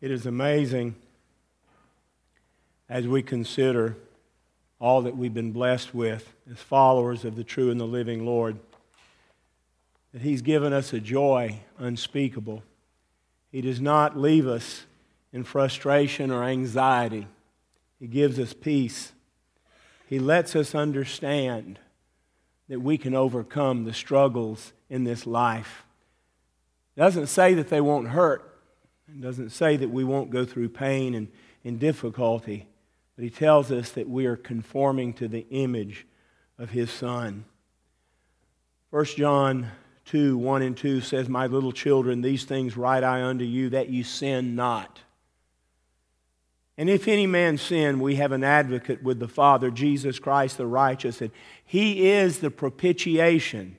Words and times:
It 0.00 0.10
is 0.10 0.26
amazing 0.26 0.94
as 2.88 3.08
we 3.08 3.22
consider 3.22 3.96
all 4.78 5.02
that 5.02 5.16
we've 5.16 5.32
been 5.32 5.52
blessed 5.52 5.94
with 5.94 6.34
as 6.50 6.58
followers 6.58 7.24
of 7.24 7.34
the 7.34 7.44
true 7.44 7.70
and 7.70 7.80
the 7.80 7.86
living 7.86 8.26
Lord 8.26 8.58
that 10.12 10.20
He's 10.20 10.42
given 10.42 10.74
us 10.74 10.92
a 10.92 11.00
joy 11.00 11.60
unspeakable. 11.78 12.62
He 13.50 13.62
does 13.62 13.80
not 13.80 14.18
leave 14.18 14.46
us 14.46 14.84
in 15.32 15.44
frustration 15.44 16.30
or 16.30 16.44
anxiety, 16.44 17.26
He 17.98 18.06
gives 18.06 18.38
us 18.38 18.52
peace. 18.52 19.12
He 20.06 20.18
lets 20.18 20.54
us 20.54 20.74
understand 20.74 21.78
that 22.68 22.80
we 22.80 22.96
can 22.98 23.14
overcome 23.14 23.84
the 23.84 23.94
struggles 23.94 24.72
in 24.88 25.04
this 25.04 25.26
life. 25.26 25.84
Doesn't 26.96 27.26
say 27.26 27.54
that 27.54 27.70
they 27.70 27.80
won't 27.80 28.08
hurt. 28.08 28.55
It 29.08 29.20
doesn't 29.20 29.50
say 29.50 29.76
that 29.76 29.90
we 29.90 30.04
won't 30.04 30.30
go 30.30 30.44
through 30.44 30.70
pain 30.70 31.14
and, 31.14 31.28
and 31.64 31.78
difficulty, 31.78 32.68
but 33.14 33.24
he 33.24 33.30
tells 33.30 33.70
us 33.70 33.90
that 33.92 34.08
we 34.08 34.26
are 34.26 34.36
conforming 34.36 35.12
to 35.14 35.28
the 35.28 35.46
image 35.50 36.06
of 36.58 36.70
his 36.70 36.90
Son. 36.90 37.44
1 38.90 39.04
John 39.04 39.70
2 40.06 40.38
1 40.38 40.62
and 40.62 40.76
2 40.76 41.00
says, 41.00 41.28
My 41.28 41.46
little 41.46 41.72
children, 41.72 42.22
these 42.22 42.44
things 42.44 42.76
write 42.76 43.04
I 43.04 43.22
unto 43.22 43.44
you, 43.44 43.70
that 43.70 43.88
you 43.88 44.04
sin 44.04 44.54
not. 44.54 45.00
And 46.78 46.90
if 46.90 47.08
any 47.08 47.26
man 47.26 47.56
sin, 47.56 48.00
we 48.00 48.16
have 48.16 48.32
an 48.32 48.44
advocate 48.44 49.02
with 49.02 49.18
the 49.18 49.28
Father, 49.28 49.70
Jesus 49.70 50.18
Christ 50.18 50.58
the 50.58 50.66
righteous, 50.66 51.20
and 51.20 51.30
he 51.64 52.10
is 52.10 52.40
the 52.40 52.50
propitiation 52.50 53.76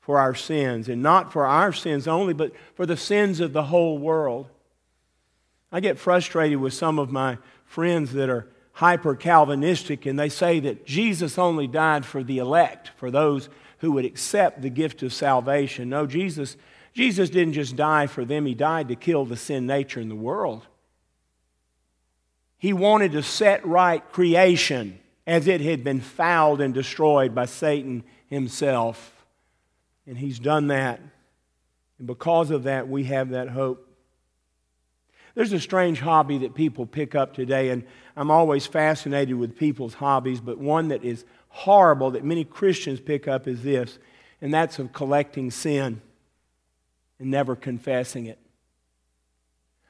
for 0.00 0.18
our 0.18 0.34
sins, 0.34 0.88
and 0.88 1.02
not 1.02 1.30
for 1.32 1.44
our 1.44 1.72
sins 1.72 2.08
only, 2.08 2.32
but 2.32 2.52
for 2.74 2.86
the 2.86 2.96
sins 2.96 3.40
of 3.40 3.52
the 3.52 3.64
whole 3.64 3.98
world. 3.98 4.48
I 5.70 5.80
get 5.80 5.98
frustrated 5.98 6.58
with 6.58 6.72
some 6.72 6.98
of 6.98 7.10
my 7.10 7.38
friends 7.64 8.12
that 8.14 8.30
are 8.30 8.48
hyper 8.72 9.16
Calvinistic 9.16 10.06
and 10.06 10.18
they 10.18 10.28
say 10.28 10.60
that 10.60 10.86
Jesus 10.86 11.36
only 11.38 11.66
died 11.66 12.06
for 12.06 12.22
the 12.22 12.38
elect, 12.38 12.92
for 12.96 13.10
those 13.10 13.48
who 13.78 13.92
would 13.92 14.04
accept 14.04 14.62
the 14.62 14.70
gift 14.70 15.02
of 15.02 15.12
salvation. 15.12 15.88
No, 15.88 16.06
Jesus, 16.06 16.56
Jesus 16.94 17.30
didn't 17.30 17.54
just 17.54 17.76
die 17.76 18.06
for 18.06 18.24
them, 18.24 18.46
He 18.46 18.54
died 18.54 18.88
to 18.88 18.96
kill 18.96 19.24
the 19.24 19.36
sin 19.36 19.66
nature 19.66 20.00
in 20.00 20.08
the 20.08 20.14
world. 20.14 20.66
He 22.56 22.72
wanted 22.72 23.12
to 23.12 23.22
set 23.22 23.64
right 23.66 24.02
creation 24.12 24.98
as 25.26 25.46
it 25.46 25.60
had 25.60 25.84
been 25.84 26.00
fouled 26.00 26.60
and 26.60 26.72
destroyed 26.72 27.34
by 27.34 27.46
Satan 27.46 28.02
himself. 28.28 29.24
And 30.06 30.18
He's 30.18 30.38
done 30.38 30.68
that. 30.68 31.00
And 31.98 32.06
because 32.06 32.50
of 32.50 32.64
that, 32.64 32.88
we 32.88 33.04
have 33.04 33.30
that 33.30 33.48
hope. 33.48 33.87
There's 35.38 35.52
a 35.52 35.60
strange 35.60 36.00
hobby 36.00 36.38
that 36.38 36.56
people 36.56 36.84
pick 36.84 37.14
up 37.14 37.32
today, 37.32 37.70
and 37.70 37.84
I'm 38.16 38.28
always 38.28 38.66
fascinated 38.66 39.36
with 39.36 39.56
people's 39.56 39.94
hobbies, 39.94 40.40
but 40.40 40.58
one 40.58 40.88
that 40.88 41.04
is 41.04 41.24
horrible 41.50 42.10
that 42.10 42.24
many 42.24 42.42
Christians 42.42 42.98
pick 42.98 43.28
up 43.28 43.46
is 43.46 43.62
this, 43.62 44.00
and 44.42 44.52
that's 44.52 44.80
of 44.80 44.92
collecting 44.92 45.52
sin 45.52 46.00
and 47.20 47.30
never 47.30 47.54
confessing 47.54 48.26
it. 48.26 48.40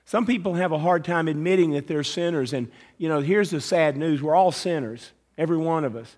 Some 0.04 0.26
people 0.26 0.52
have 0.52 0.72
a 0.72 0.78
hard 0.78 1.02
time 1.02 1.28
admitting 1.28 1.70
that 1.70 1.86
they're 1.86 2.04
sinners, 2.04 2.52
and 2.52 2.70
you 2.98 3.08
know, 3.08 3.20
here's 3.20 3.48
the 3.48 3.62
sad 3.62 3.96
news 3.96 4.20
we're 4.20 4.34
all 4.34 4.52
sinners, 4.52 5.12
every 5.38 5.56
one 5.56 5.86
of 5.86 5.96
us 5.96 6.14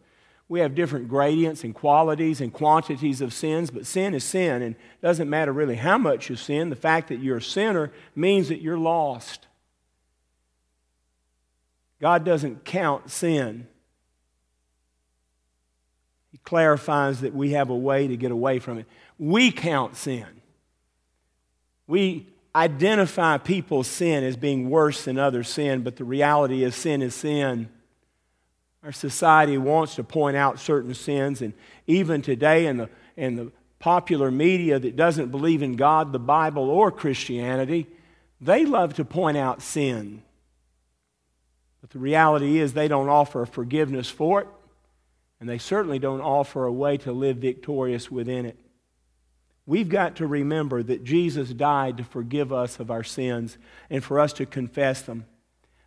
we 0.51 0.59
have 0.59 0.75
different 0.75 1.09
gradients 1.09 1.63
and 1.63 1.73
qualities 1.73 2.41
and 2.41 2.53
quantities 2.53 3.21
of 3.21 3.33
sins, 3.33 3.71
but 3.71 3.87
sin 3.87 4.15
is 4.15 4.25
sin, 4.25 4.63
and 4.63 4.75
it 4.75 5.01
doesn't 5.01 5.31
matter 5.31 5.53
really 5.53 5.77
how 5.77 5.97
much 5.97 6.29
you 6.29 6.35
sin. 6.35 6.71
The 6.71 6.77
fact 6.77 7.07
that 7.09 7.21
you're 7.21 7.37
a 7.37 7.43
sinner 7.43 7.93
means 8.17 8.49
that 8.49 8.61
you're 8.61 8.77
lost. 8.77 9.47
God 12.01 12.25
doesn't 12.25 12.65
count 12.65 13.13
sin. 13.13 13.69
He 16.33 16.39
clarifies 16.39 17.21
that 17.21 17.33
we 17.33 17.53
have 17.53 17.71
a 17.71 17.77
way 17.77 18.09
to 18.09 18.17
get 18.17 18.33
away 18.33 18.59
from 18.59 18.79
it. 18.79 18.87
We 19.21 19.53
count 19.53 19.95
sin. 19.95 20.27
We 21.87 22.27
identify 22.57 23.39
people's 23.39 23.87
sin 23.87 24.25
as 24.25 24.37
being 24.37 24.69
worse 24.69 25.05
than 25.05 25.17
other 25.17 25.45
sin, 25.45 25.85
but 25.85 25.95
the 25.95 26.05
reality 26.05 26.65
is 26.65 26.75
sin 26.75 27.03
is 27.03 27.15
sin. 27.15 27.69
Our 28.83 28.93
society 28.93 29.59
wants 29.59 29.97
to 29.97 30.05
point 30.05 30.37
out 30.37 30.59
certain 30.59 30.95
sins, 30.95 31.43
and 31.43 31.53
even 31.87 32.23
today 32.23 32.67
in 32.67 32.79
the, 32.79 32.89
in 33.17 33.37
the 33.37 33.53
popular 33.79 34.31
media 34.31 34.79
that 34.79 34.97
doesn't 34.97 35.31
believe 35.31 35.63
in 35.63 35.77
God, 35.77 36.13
the 36.13 36.19
Bible, 36.19 36.71
or 36.71 36.91
Christianity, 36.91 37.87
they 38.41 38.65
love 38.65 38.95
to 38.95 39.05
point 39.05 39.37
out 39.37 39.61
sin. 39.61 40.23
But 41.81 41.91
the 41.91 41.99
reality 41.99 42.59
is, 42.59 42.73
they 42.73 42.89
don't 42.89 43.09
offer 43.09 43.45
forgiveness 43.45 44.09
for 44.09 44.43
it, 44.43 44.49
and 45.41 45.49
they 45.49 45.59
certainly 45.59 45.99
don't 45.99 46.21
offer 46.21 46.65
a 46.65 46.73
way 46.73 46.97
to 46.99 47.13
live 47.13 47.39
victorious 47.39 48.11
within 48.11 48.47
it. 48.47 48.59
We've 49.67 49.89
got 49.89 50.17
to 50.17 50.27
remember 50.27 50.83
that 50.83 51.05
Jesus 51.05 51.51
died 51.51 51.99
to 51.99 52.05
forgive 52.05 52.53
us 52.53 52.81
of 52.81 52.91
our 52.91 53.05
sins 53.05 53.57
and 53.89 54.03
for 54.03 54.19
us 54.19 54.33
to 54.35 54.47
confess 54.47 55.03
them. 55.03 55.27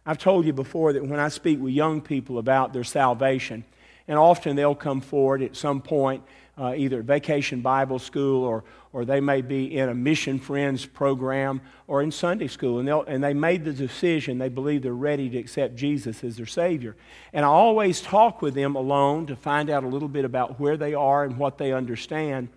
I've 0.05 0.17
told 0.17 0.45
you 0.45 0.53
before 0.53 0.93
that 0.93 1.05
when 1.05 1.19
I 1.19 1.29
speak 1.29 1.61
with 1.61 1.73
young 1.73 2.01
people 2.01 2.37
about 2.37 2.73
their 2.73 2.83
salvation, 2.83 3.63
and 4.07 4.17
often 4.17 4.55
they'll 4.55 4.75
come 4.75 5.01
forward 5.01 5.41
at 5.41 5.55
some 5.55 5.81
point, 5.81 6.23
uh, 6.57 6.73
either 6.75 7.01
vacation 7.01 7.61
Bible 7.61 7.99
school 7.99 8.43
or, 8.43 8.63
or 8.91 9.05
they 9.05 9.19
may 9.19 9.41
be 9.41 9.75
in 9.77 9.89
a 9.89 9.93
Mission 9.93 10.39
Friends 10.39 10.85
program 10.85 11.61
or 11.87 12.01
in 12.01 12.11
Sunday 12.11 12.47
school, 12.47 12.79
and, 12.79 12.89
and 13.07 13.23
they 13.23 13.33
made 13.33 13.63
the 13.63 13.73
decision, 13.73 14.37
they 14.37 14.49
believe 14.49 14.83
they're 14.83 14.93
ready 14.93 15.29
to 15.29 15.37
accept 15.37 15.75
Jesus 15.75 16.23
as 16.23 16.37
their 16.37 16.45
Savior. 16.45 16.95
And 17.31 17.45
I 17.45 17.47
always 17.47 18.01
talk 18.01 18.41
with 18.41 18.53
them 18.53 18.75
alone 18.75 19.25
to 19.27 19.35
find 19.35 19.69
out 19.69 19.83
a 19.83 19.87
little 19.87 20.09
bit 20.09 20.25
about 20.25 20.59
where 20.59 20.77
they 20.77 20.93
are 20.93 21.23
and 21.23 21.37
what 21.37 21.57
they 21.57 21.71
understand. 21.71 22.49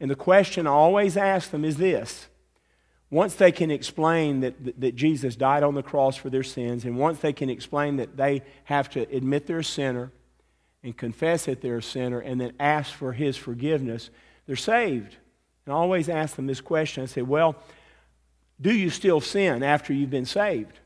And 0.00 0.10
the 0.10 0.16
question 0.16 0.66
I 0.66 0.70
always 0.70 1.16
ask 1.16 1.50
them 1.50 1.64
is 1.64 1.76
this 1.76 2.26
once 3.10 3.34
they 3.36 3.52
can 3.52 3.70
explain 3.70 4.40
that, 4.40 4.80
that 4.80 4.94
Jesus 4.96 5.36
died 5.36 5.62
on 5.62 5.74
the 5.74 5.82
cross 5.82 6.16
for 6.16 6.28
their 6.28 6.42
sins, 6.42 6.84
and 6.84 6.98
once 6.98 7.20
they 7.20 7.32
can 7.32 7.48
explain 7.48 7.96
that 7.96 8.16
they 8.16 8.42
have 8.64 8.90
to 8.90 9.00
admit 9.14 9.46
they're 9.46 9.60
a 9.60 9.64
sinner 9.64 10.10
and 10.82 10.96
confess 10.96 11.44
that 11.44 11.60
they're 11.60 11.78
a 11.78 11.82
sinner 11.82 12.18
and 12.18 12.40
then 12.40 12.52
ask 12.58 12.92
for 12.92 13.12
his 13.12 13.36
forgiveness, 13.36 14.10
they're 14.46 14.56
saved. 14.56 15.16
And 15.64 15.72
I 15.72 15.76
always 15.76 16.08
ask 16.08 16.36
them 16.36 16.46
this 16.46 16.60
question 16.60 17.04
I 17.04 17.06
say, 17.06 17.22
Well, 17.22 17.56
do 18.60 18.72
you 18.72 18.90
still 18.90 19.20
sin 19.20 19.62
after 19.62 19.92
you've 19.92 20.10
been 20.10 20.26
saved? 20.26 20.78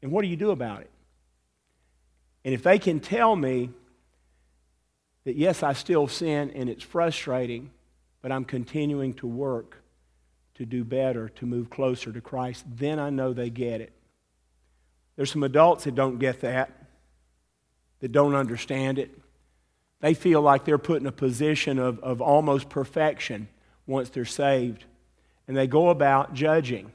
And 0.00 0.12
what 0.12 0.22
do 0.22 0.28
you 0.28 0.36
do 0.36 0.50
about 0.50 0.80
it? 0.80 0.90
And 2.44 2.54
if 2.54 2.62
they 2.62 2.78
can 2.78 3.00
tell 3.00 3.36
me 3.36 3.70
that, 5.24 5.36
yes, 5.36 5.62
I 5.62 5.74
still 5.74 6.08
sin 6.08 6.50
and 6.54 6.68
it's 6.68 6.82
frustrating, 6.82 7.70
but 8.20 8.32
I'm 8.32 8.44
continuing 8.44 9.14
to 9.14 9.26
work 9.26 9.81
to 10.54 10.66
do 10.66 10.84
better, 10.84 11.28
to 11.30 11.46
move 11.46 11.70
closer 11.70 12.12
to 12.12 12.20
Christ, 12.20 12.64
then 12.68 12.98
I 12.98 13.10
know 13.10 13.32
they 13.32 13.50
get 13.50 13.80
it. 13.80 13.92
There's 15.16 15.30
some 15.30 15.42
adults 15.42 15.84
that 15.84 15.94
don't 15.94 16.18
get 16.18 16.40
that, 16.40 16.70
that 18.00 18.12
don't 18.12 18.34
understand 18.34 18.98
it. 18.98 19.10
They 20.00 20.14
feel 20.14 20.42
like 20.42 20.64
they're 20.64 20.78
put 20.78 21.00
in 21.00 21.06
a 21.06 21.12
position 21.12 21.78
of, 21.78 22.00
of 22.00 22.20
almost 22.20 22.68
perfection 22.68 23.48
once 23.86 24.10
they're 24.10 24.24
saved, 24.24 24.84
and 25.46 25.56
they 25.56 25.66
go 25.66 25.90
about 25.90 26.34
judging. 26.34 26.92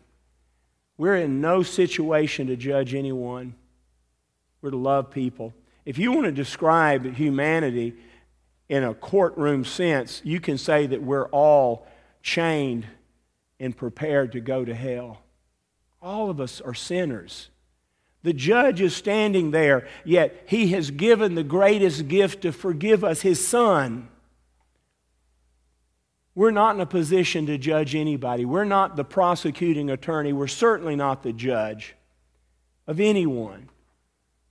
We're 0.98 1.16
in 1.16 1.42
no 1.42 1.64
situation 1.64 2.48
to 2.48 2.56
judge 2.56 2.94
anyone. 2.94 3.56
We're 4.62 4.72
to 4.72 4.78
love 4.78 5.12
people. 5.12 5.54
If 5.86 5.98
you 5.98 6.12
want 6.12 6.26
to 6.26 6.32
describe 6.32 7.16
humanity 7.16 7.94
in 8.68 8.84
a 8.84 8.94
courtroom 8.94 9.64
sense, 9.64 10.22
you 10.26 10.40
can 10.40 10.58
say 10.58 10.88
that 10.88 11.02
we're 11.02 11.28
all 11.28 11.88
chained 12.22 12.86
and 13.60 13.76
prepared 13.76 14.32
to 14.34 14.40
go 14.40 14.64
to 14.64 14.74
hell. 14.74 15.22
All 16.02 16.30
of 16.30 16.40
us 16.40 16.62
are 16.62 16.74
sinners. 16.74 17.50
The 18.24 18.34
judge 18.34 18.82
is 18.82 18.96
standing 18.96 19.52
there, 19.52 19.88
yet 20.04 20.44
he 20.48 20.70
has 20.70 20.92
given 20.92 21.36
the 21.36 21.44
greatest 21.44 22.08
gift 22.08 22.42
to 22.42 22.52
forgive 22.52 23.04
us, 23.04 23.22
his 23.22 23.46
son. 23.46 24.10
We're 26.36 26.52
not 26.52 26.76
in 26.76 26.82
a 26.82 26.86
position 26.86 27.48
to 27.48 27.58
judge 27.58 27.96
anybody. 27.96 28.46
We're 28.46 28.64
not 28.64 28.96
the 28.96 29.04
prosecuting 29.04 29.90
attorney. 29.90 30.34
We're 30.34 30.48
certainly 30.48 30.96
not 30.96 31.24
the 31.24 31.34
judge 31.34 31.96
of 32.86 33.00
anyone. 33.00 33.70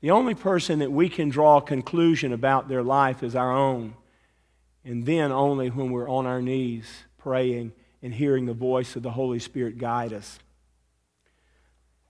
The 0.01 0.11
only 0.11 0.35
person 0.35 0.81
that 0.81 0.91
we 0.91 1.09
can 1.09 1.29
draw 1.29 1.59
a 1.59 1.63
conclusion 1.63 2.33
about 2.33 2.69
their 2.69 2.83
life 2.83 3.23
is 3.23 3.37
our 3.37 3.53
own. 3.53 3.95
And 4.85 5.07
then 5.07 5.33
only 5.33 5.69
when 5.69 5.91
we're 5.91 6.09
on 6.09 6.27
our 6.27 6.43
knees 6.43 6.87
praying 7.19 7.73
and 8.03 8.15
hearing 8.15 8.47
the 8.47 8.55
voice 8.55 8.97
of 8.97 9.03
the 9.03 9.11
Holy 9.11 9.39
Spirit 9.39 9.79
guide 9.79 10.13
us. 10.13 10.39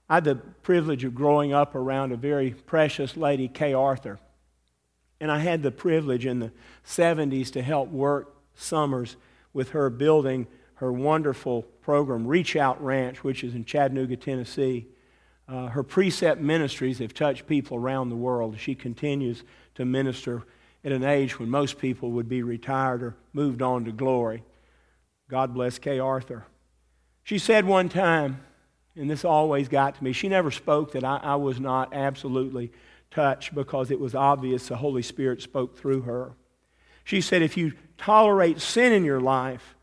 I 0.09 0.15
had 0.15 0.23
the 0.23 0.35
privilege 0.35 1.03
of 1.03 1.15
growing 1.15 1.53
up 1.53 1.75
around 1.75 2.11
a 2.11 2.17
very 2.17 2.51
precious 2.51 3.17
lady, 3.17 3.47
Kay 3.47 3.73
Arthur. 3.73 4.19
And 5.19 5.31
I 5.31 5.39
had 5.39 5.63
the 5.63 5.71
privilege 5.71 6.25
in 6.25 6.39
the 6.39 6.51
70s 6.85 7.51
to 7.53 7.61
help 7.61 7.89
work 7.89 8.33
summers 8.55 9.17
with 9.53 9.71
her 9.71 9.89
building 9.89 10.47
her 10.77 10.91
wonderful 10.91 11.63
program, 11.81 12.27
Reach 12.27 12.55
Out 12.55 12.83
Ranch, 12.83 13.23
which 13.23 13.43
is 13.43 13.55
in 13.55 13.65
Chattanooga, 13.65 14.15
Tennessee. 14.15 14.85
Uh, 15.47 15.67
her 15.67 15.81
precept 15.81 16.39
ministries 16.39 16.99
have 16.99 17.13
touched 17.13 17.47
people 17.47 17.77
around 17.77 18.09
the 18.09 18.15
world. 18.15 18.59
She 18.59 18.75
continues 18.75 19.43
to 19.75 19.85
minister 19.85 20.43
at 20.83 20.91
an 20.91 21.03
age 21.03 21.39
when 21.39 21.49
most 21.49 21.79
people 21.79 22.11
would 22.11 22.29
be 22.29 22.43
retired 22.43 23.01
or 23.01 23.15
moved 23.33 23.63
on 23.63 23.85
to 23.85 23.91
glory. 23.91 24.43
God 25.29 25.53
bless 25.53 25.79
Kay 25.79 25.99
Arthur. 25.99 26.45
She 27.23 27.37
said 27.37 27.65
one 27.65 27.89
time, 27.89 28.41
and 28.95 29.09
this 29.09 29.25
always 29.25 29.67
got 29.67 29.95
to 29.95 30.03
me, 30.03 30.13
she 30.13 30.29
never 30.29 30.51
spoke 30.51 30.93
that 30.93 31.03
I, 31.03 31.17
I 31.17 31.35
was 31.35 31.59
not 31.59 31.93
absolutely 31.93 32.71
touched 33.11 33.53
because 33.53 33.91
it 33.91 33.99
was 33.99 34.15
obvious 34.15 34.67
the 34.67 34.77
Holy 34.77 35.01
Spirit 35.01 35.41
spoke 35.41 35.77
through 35.77 36.01
her. 36.01 36.31
She 37.03 37.21
said, 37.21 37.41
if 37.41 37.57
you 37.57 37.73
tolerate 37.97 38.59
sin 38.59 38.93
in 38.93 39.03
your 39.03 39.19
life, 39.19 39.75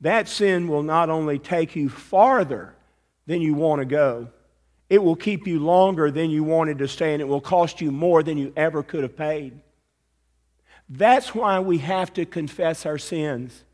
that 0.00 0.28
sin 0.28 0.68
will 0.68 0.82
not 0.82 1.10
only 1.10 1.38
take 1.38 1.76
you 1.76 1.88
farther 1.88 2.74
than 3.26 3.40
you 3.42 3.54
want 3.54 3.80
to 3.80 3.84
go, 3.84 4.28
it 4.88 5.02
will 5.02 5.16
keep 5.16 5.46
you 5.46 5.60
longer 5.60 6.10
than 6.10 6.30
you 6.30 6.42
wanted 6.42 6.78
to 6.78 6.88
stay, 6.88 7.12
and 7.12 7.20
it 7.20 7.28
will 7.28 7.40
cost 7.40 7.80
you 7.80 7.92
more 7.92 8.22
than 8.22 8.38
you 8.38 8.52
ever 8.56 8.82
could 8.82 9.02
have 9.02 9.16
paid. 9.16 9.60
That's 10.88 11.34
why 11.34 11.60
we 11.60 11.78
have 11.78 12.12
to 12.14 12.24
confess 12.24 12.84
our 12.84 12.98
sins. 12.98 13.64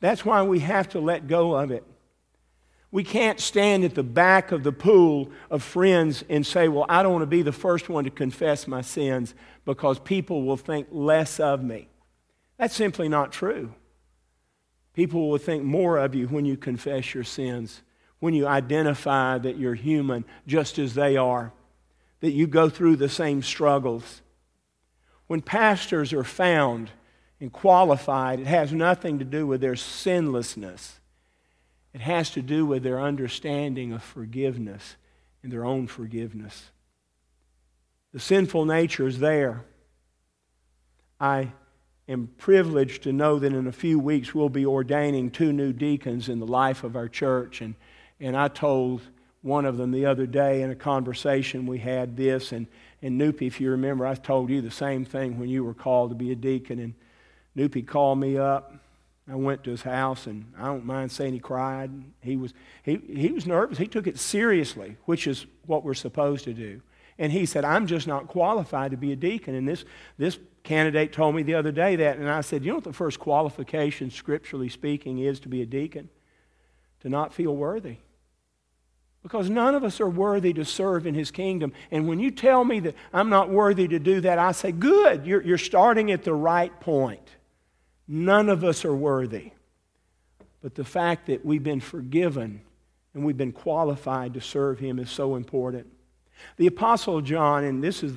That's 0.00 0.24
why 0.24 0.42
we 0.42 0.60
have 0.60 0.88
to 0.90 1.00
let 1.00 1.26
go 1.26 1.54
of 1.54 1.70
it. 1.70 1.84
We 2.90 3.04
can't 3.04 3.40
stand 3.40 3.84
at 3.84 3.94
the 3.94 4.02
back 4.02 4.52
of 4.52 4.62
the 4.62 4.72
pool 4.72 5.30
of 5.50 5.62
friends 5.62 6.24
and 6.28 6.46
say, 6.46 6.68
Well, 6.68 6.86
I 6.88 7.02
don't 7.02 7.12
want 7.12 7.22
to 7.22 7.26
be 7.26 7.42
the 7.42 7.52
first 7.52 7.88
one 7.88 8.04
to 8.04 8.10
confess 8.10 8.66
my 8.66 8.80
sins 8.80 9.34
because 9.64 9.98
people 9.98 10.44
will 10.44 10.56
think 10.56 10.88
less 10.90 11.40
of 11.40 11.62
me. 11.62 11.88
That's 12.58 12.74
simply 12.74 13.08
not 13.08 13.32
true. 13.32 13.74
People 14.94 15.28
will 15.28 15.38
think 15.38 15.62
more 15.62 15.98
of 15.98 16.14
you 16.14 16.26
when 16.26 16.46
you 16.46 16.56
confess 16.56 17.12
your 17.12 17.24
sins, 17.24 17.82
when 18.18 18.32
you 18.32 18.46
identify 18.46 19.36
that 19.36 19.58
you're 19.58 19.74
human 19.74 20.24
just 20.46 20.78
as 20.78 20.94
they 20.94 21.18
are, 21.18 21.52
that 22.20 22.30
you 22.30 22.46
go 22.46 22.70
through 22.70 22.96
the 22.96 23.08
same 23.08 23.42
struggles. 23.42 24.22
When 25.26 25.42
pastors 25.42 26.14
are 26.14 26.24
found 26.24 26.92
and 27.40 27.52
qualified, 27.52 28.40
it 28.40 28.46
has 28.46 28.72
nothing 28.72 29.18
to 29.18 29.24
do 29.24 29.46
with 29.46 29.60
their 29.60 29.76
sinlessness. 29.76 31.00
It 31.92 32.00
has 32.00 32.30
to 32.30 32.42
do 32.42 32.66
with 32.66 32.82
their 32.82 33.00
understanding 33.00 33.92
of 33.92 34.02
forgiveness 34.02 34.96
and 35.42 35.52
their 35.52 35.64
own 35.64 35.86
forgiveness. 35.86 36.70
The 38.12 38.20
sinful 38.20 38.64
nature 38.64 39.06
is 39.06 39.18
there. 39.18 39.64
I 41.20 41.52
am 42.08 42.28
privileged 42.38 43.02
to 43.02 43.12
know 43.12 43.38
that 43.38 43.52
in 43.52 43.66
a 43.66 43.72
few 43.72 43.98
weeks 43.98 44.34
we'll 44.34 44.48
be 44.48 44.66
ordaining 44.66 45.30
two 45.30 45.52
new 45.52 45.72
deacons 45.72 46.28
in 46.28 46.38
the 46.38 46.46
life 46.46 46.84
of 46.84 46.96
our 46.96 47.08
church. 47.08 47.60
And, 47.60 47.74
and 48.20 48.36
I 48.36 48.48
told 48.48 49.02
one 49.42 49.64
of 49.64 49.76
them 49.76 49.92
the 49.92 50.06
other 50.06 50.26
day 50.26 50.62
in 50.62 50.70
a 50.70 50.74
conversation 50.74 51.66
we 51.66 51.78
had 51.78 52.16
this. 52.16 52.52
And, 52.52 52.66
and 53.02 53.20
Noopy, 53.20 53.46
if 53.46 53.60
you 53.60 53.70
remember, 53.70 54.06
I 54.06 54.14
told 54.14 54.50
you 54.50 54.60
the 54.60 54.70
same 54.70 55.04
thing 55.04 55.38
when 55.38 55.48
you 55.48 55.64
were 55.64 55.74
called 55.74 56.10
to 56.10 56.16
be 56.16 56.32
a 56.32 56.36
deacon. 56.36 56.78
And 56.78 56.94
Noopy 57.56 57.86
called 57.86 58.18
me 58.18 58.36
up. 58.36 58.74
I 59.28 59.34
went 59.34 59.64
to 59.64 59.70
his 59.70 59.82
house, 59.82 60.26
and 60.26 60.52
I 60.56 60.66
don't 60.66 60.84
mind 60.84 61.10
saying 61.10 61.32
he 61.32 61.40
cried. 61.40 61.90
He 62.20 62.36
was, 62.36 62.54
he, 62.84 63.00
he 63.08 63.32
was 63.32 63.44
nervous. 63.44 63.76
He 63.76 63.88
took 63.88 64.06
it 64.06 64.18
seriously, 64.18 64.96
which 65.04 65.26
is 65.26 65.46
what 65.66 65.82
we're 65.82 65.94
supposed 65.94 66.44
to 66.44 66.54
do. 66.54 66.80
And 67.18 67.32
he 67.32 67.46
said, 67.46 67.64
I'm 67.64 67.86
just 67.86 68.06
not 68.06 68.28
qualified 68.28 68.92
to 68.92 68.96
be 68.96 69.10
a 69.12 69.16
deacon. 69.16 69.54
And 69.54 69.66
this, 69.66 69.84
this 70.18 70.38
candidate 70.62 71.12
told 71.12 71.34
me 71.34 71.42
the 71.42 71.54
other 71.54 71.72
day 71.72 71.96
that, 71.96 72.18
and 72.18 72.28
I 72.28 72.42
said, 72.42 72.64
You 72.64 72.70
know 72.70 72.76
what 72.76 72.84
the 72.84 72.92
first 72.92 73.18
qualification, 73.18 74.10
scripturally 74.10 74.68
speaking, 74.68 75.18
is 75.18 75.40
to 75.40 75.48
be 75.48 75.62
a 75.62 75.66
deacon? 75.66 76.08
To 77.00 77.08
not 77.08 77.32
feel 77.32 77.56
worthy. 77.56 77.96
Because 79.22 79.50
none 79.50 79.74
of 79.74 79.82
us 79.82 80.00
are 80.00 80.08
worthy 80.08 80.52
to 80.52 80.64
serve 80.64 81.04
in 81.04 81.14
his 81.14 81.32
kingdom. 81.32 81.72
And 81.90 82.06
when 82.06 82.20
you 82.20 82.30
tell 82.30 82.64
me 82.64 82.78
that 82.80 82.94
I'm 83.12 83.28
not 83.28 83.50
worthy 83.50 83.88
to 83.88 83.98
do 83.98 84.20
that, 84.20 84.38
I 84.38 84.52
say, 84.52 84.70
Good, 84.70 85.26
you're, 85.26 85.42
you're 85.42 85.58
starting 85.58 86.12
at 86.12 86.22
the 86.22 86.34
right 86.34 86.78
point. 86.80 87.35
None 88.08 88.48
of 88.48 88.64
us 88.64 88.84
are 88.84 88.94
worthy. 88.94 89.52
But 90.62 90.74
the 90.74 90.84
fact 90.84 91.26
that 91.26 91.44
we've 91.44 91.62
been 91.62 91.80
forgiven 91.80 92.60
and 93.14 93.24
we've 93.24 93.36
been 93.36 93.52
qualified 93.52 94.34
to 94.34 94.40
serve 94.40 94.78
him 94.78 94.98
is 94.98 95.10
so 95.10 95.36
important. 95.36 95.86
The 96.56 96.66
Apostle 96.66 97.20
John, 97.20 97.64
and 97.64 97.82
this 97.82 98.02
is 98.02 98.14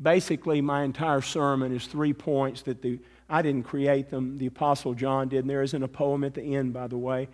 basically 0.00 0.60
my 0.60 0.82
entire 0.82 1.22
sermon, 1.22 1.74
is 1.74 1.86
three 1.86 2.12
points 2.12 2.62
that 2.62 2.82
the, 2.82 3.00
I 3.30 3.40
didn't 3.40 3.62
create 3.64 4.10
them, 4.10 4.36
the 4.38 4.46
Apostle 4.46 4.94
John 4.94 5.28
did. 5.28 5.40
And 5.40 5.50
there 5.50 5.62
isn't 5.62 5.82
a 5.82 5.88
poem 5.88 6.24
at 6.24 6.34
the 6.34 6.54
end, 6.54 6.72
by 6.72 6.86
the 6.86 6.98
way. 6.98 7.28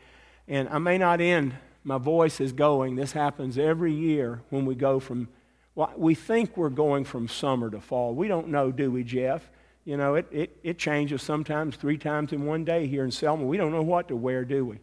And 0.47 0.69
I 0.69 0.79
may 0.79 0.97
not 0.97 1.21
end, 1.21 1.55
my 1.83 1.99
voice 1.99 2.41
is 2.41 2.53
going. 2.53 2.95
This 2.95 3.13
happens 3.13 3.59
every 3.59 3.93
year 3.93 4.43
when 4.51 4.65
we 4.65 4.75
go 4.75 5.01
from, 5.01 5.29
well, 5.75 5.93
we 5.97 6.15
think 6.15 6.57
we're 6.57 6.69
going 6.69 7.05
from 7.05 7.27
summer 7.27 7.71
to 7.71 7.81
fall. 7.81 8.15
We 8.15 8.29
don't 8.29 8.49
know, 8.49 8.71
do 8.71 8.91
we, 8.91 9.03
Jeff? 9.03 9.49
You 9.89 9.97
know, 9.97 10.17
it, 10.17 10.27
it, 10.31 10.59
it 10.63 10.79
changes 10.79 11.23
sometimes 11.23 11.75
three 11.75 11.97
times 11.97 12.35
in 12.35 12.45
one 12.45 12.63
day 12.63 12.87
here 12.87 13.07
in 13.07 13.11
Selma. 13.11 13.47
We 13.47 13.57
don't 13.57 13.73
know 13.73 13.81
what 13.81 14.09
to 14.09 14.17
wear, 14.17 14.45
do 14.45 14.67
we? 14.67 14.81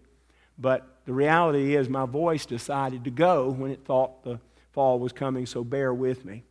But 0.57 0.97
the 1.05 1.13
reality 1.13 1.75
is, 1.75 1.87
my 1.87 2.07
voice 2.07 2.47
decided 2.47 3.03
to 3.03 3.11
go 3.11 3.51
when 3.51 3.69
it 3.69 3.85
thought 3.85 4.23
the 4.23 4.39
fall 4.71 4.97
was 4.97 5.11
coming, 5.11 5.45
so 5.45 5.63
bear 5.63 5.93
with 5.93 6.25
me. 6.25 6.41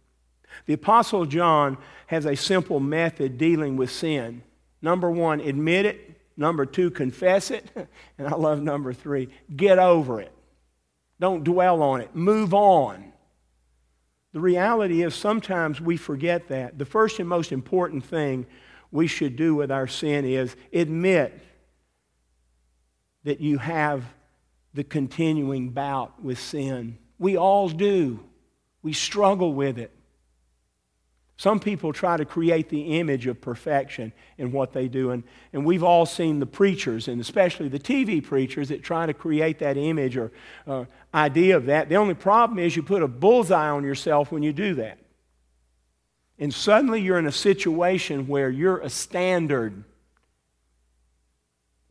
The 0.67 0.75
Apostle 0.75 1.27
John 1.27 1.79
has 2.07 2.27
a 2.27 2.37
simple 2.37 2.79
method 2.79 3.39
dealing 3.39 3.77
with 3.77 3.91
sin. 3.91 4.45
Number 4.81 5.11
one, 5.11 5.41
admit 5.41 5.87
it. 5.87 6.21
Number 6.37 6.65
two, 6.65 6.93
confess 6.93 7.51
it. 7.51 7.69
And 8.19 8.29
I 8.29 8.37
love 8.37 8.63
number 8.63 8.93
three, 8.93 9.31
get 9.57 9.81
over 9.81 10.21
it. 10.21 10.31
Don't 11.19 11.43
dwell 11.43 11.83
on 11.83 12.03
it. 12.03 12.15
Move 12.15 12.55
on. 12.55 13.14
The 14.35 14.41
reality 14.41 15.05
is 15.05 15.15
sometimes 15.15 15.81
we 15.81 15.97
forget 15.97 16.49
that. 16.49 16.77
The 16.77 16.85
first 16.85 17.21
and 17.21 17.29
most 17.29 17.53
important 17.53 18.05
thing 18.05 18.47
we 18.91 19.07
should 19.07 19.37
do 19.37 19.55
with 19.55 19.71
our 19.71 19.87
sin 19.87 20.25
is 20.25 20.57
admit 20.73 21.41
that 23.23 23.41
you 23.41 23.59
have 23.59 24.05
the 24.75 24.83
continuing 24.83 25.71
bout 25.71 26.21
with 26.21 26.41
sin. 26.41 26.99
We 27.17 27.37
all 27.37 27.69
do. 27.69 28.25
We 28.83 28.93
struggle 28.93 29.55
with 29.55 29.79
it. 29.79 29.93
Some 31.37 31.59
people 31.59 31.93
try 31.93 32.17
to 32.17 32.25
create 32.25 32.69
the 32.69 32.99
image 32.99 33.27
of 33.27 33.41
perfection 33.41 34.13
in 34.39 34.53
what 34.53 34.73
they 34.73 34.87
do. 34.87 35.11
And, 35.11 35.25
and 35.53 35.65
we've 35.65 35.83
all 35.83 36.07
seen 36.07 36.39
the 36.39 36.47
preachers, 36.47 37.09
and 37.09 37.21
especially 37.21 37.69
the 37.69 37.79
TV 37.79 38.23
preachers, 38.23 38.69
that 38.69 38.85
try 38.85 39.07
to 39.07 39.15
create 39.15 39.59
that 39.59 39.77
image 39.77 40.17
or 40.17 40.31
uh, 40.67 40.85
idea 41.13 41.57
of 41.57 41.67
that. 41.67 41.89
The 41.89 41.97
only 41.97 42.15
problem 42.15 42.61
is 42.61 42.77
you 42.77 42.85
put 42.85 43.03
a 43.03 43.09
bullseye 43.09 43.69
on 43.69 43.83
yourself 43.83 44.31
when 44.31 44.45
you 44.45 44.53
do 44.53 44.75
that. 44.77 44.99
And 46.39 46.55
suddenly 46.55 47.01
you're 47.01 47.19
in 47.19 47.27
a 47.27 47.33
situation 47.33 48.29
where 48.29 48.51
you're 48.51 48.79
a 48.79 48.91
standard. 48.91 49.85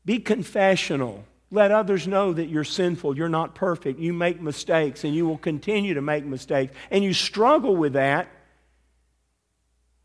Be 0.05 0.19
confessional. 0.19 1.25
Let 1.51 1.71
others 1.71 2.07
know 2.07 2.33
that 2.33 2.47
you're 2.47 2.63
sinful, 2.63 3.15
you're 3.15 3.29
not 3.29 3.53
perfect, 3.53 3.99
you 3.99 4.11
make 4.11 4.41
mistakes, 4.41 5.03
and 5.03 5.13
you 5.13 5.27
will 5.27 5.37
continue 5.37 5.93
to 5.93 6.01
make 6.01 6.25
mistakes. 6.25 6.73
And 6.89 7.03
you 7.03 7.13
struggle 7.13 7.75
with 7.75 7.93
that, 7.93 8.27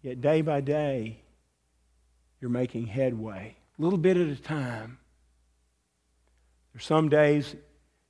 yet 0.02 0.20
day 0.20 0.40
by 0.40 0.60
day, 0.60 1.20
you're 2.40 2.50
making 2.50 2.86
headway, 2.86 3.56
a 3.78 3.82
little 3.82 3.98
bit 3.98 4.16
at 4.16 4.28
a 4.28 4.36
time. 4.36 4.98
There's 6.72 6.84
some 6.84 7.08
days 7.08 7.56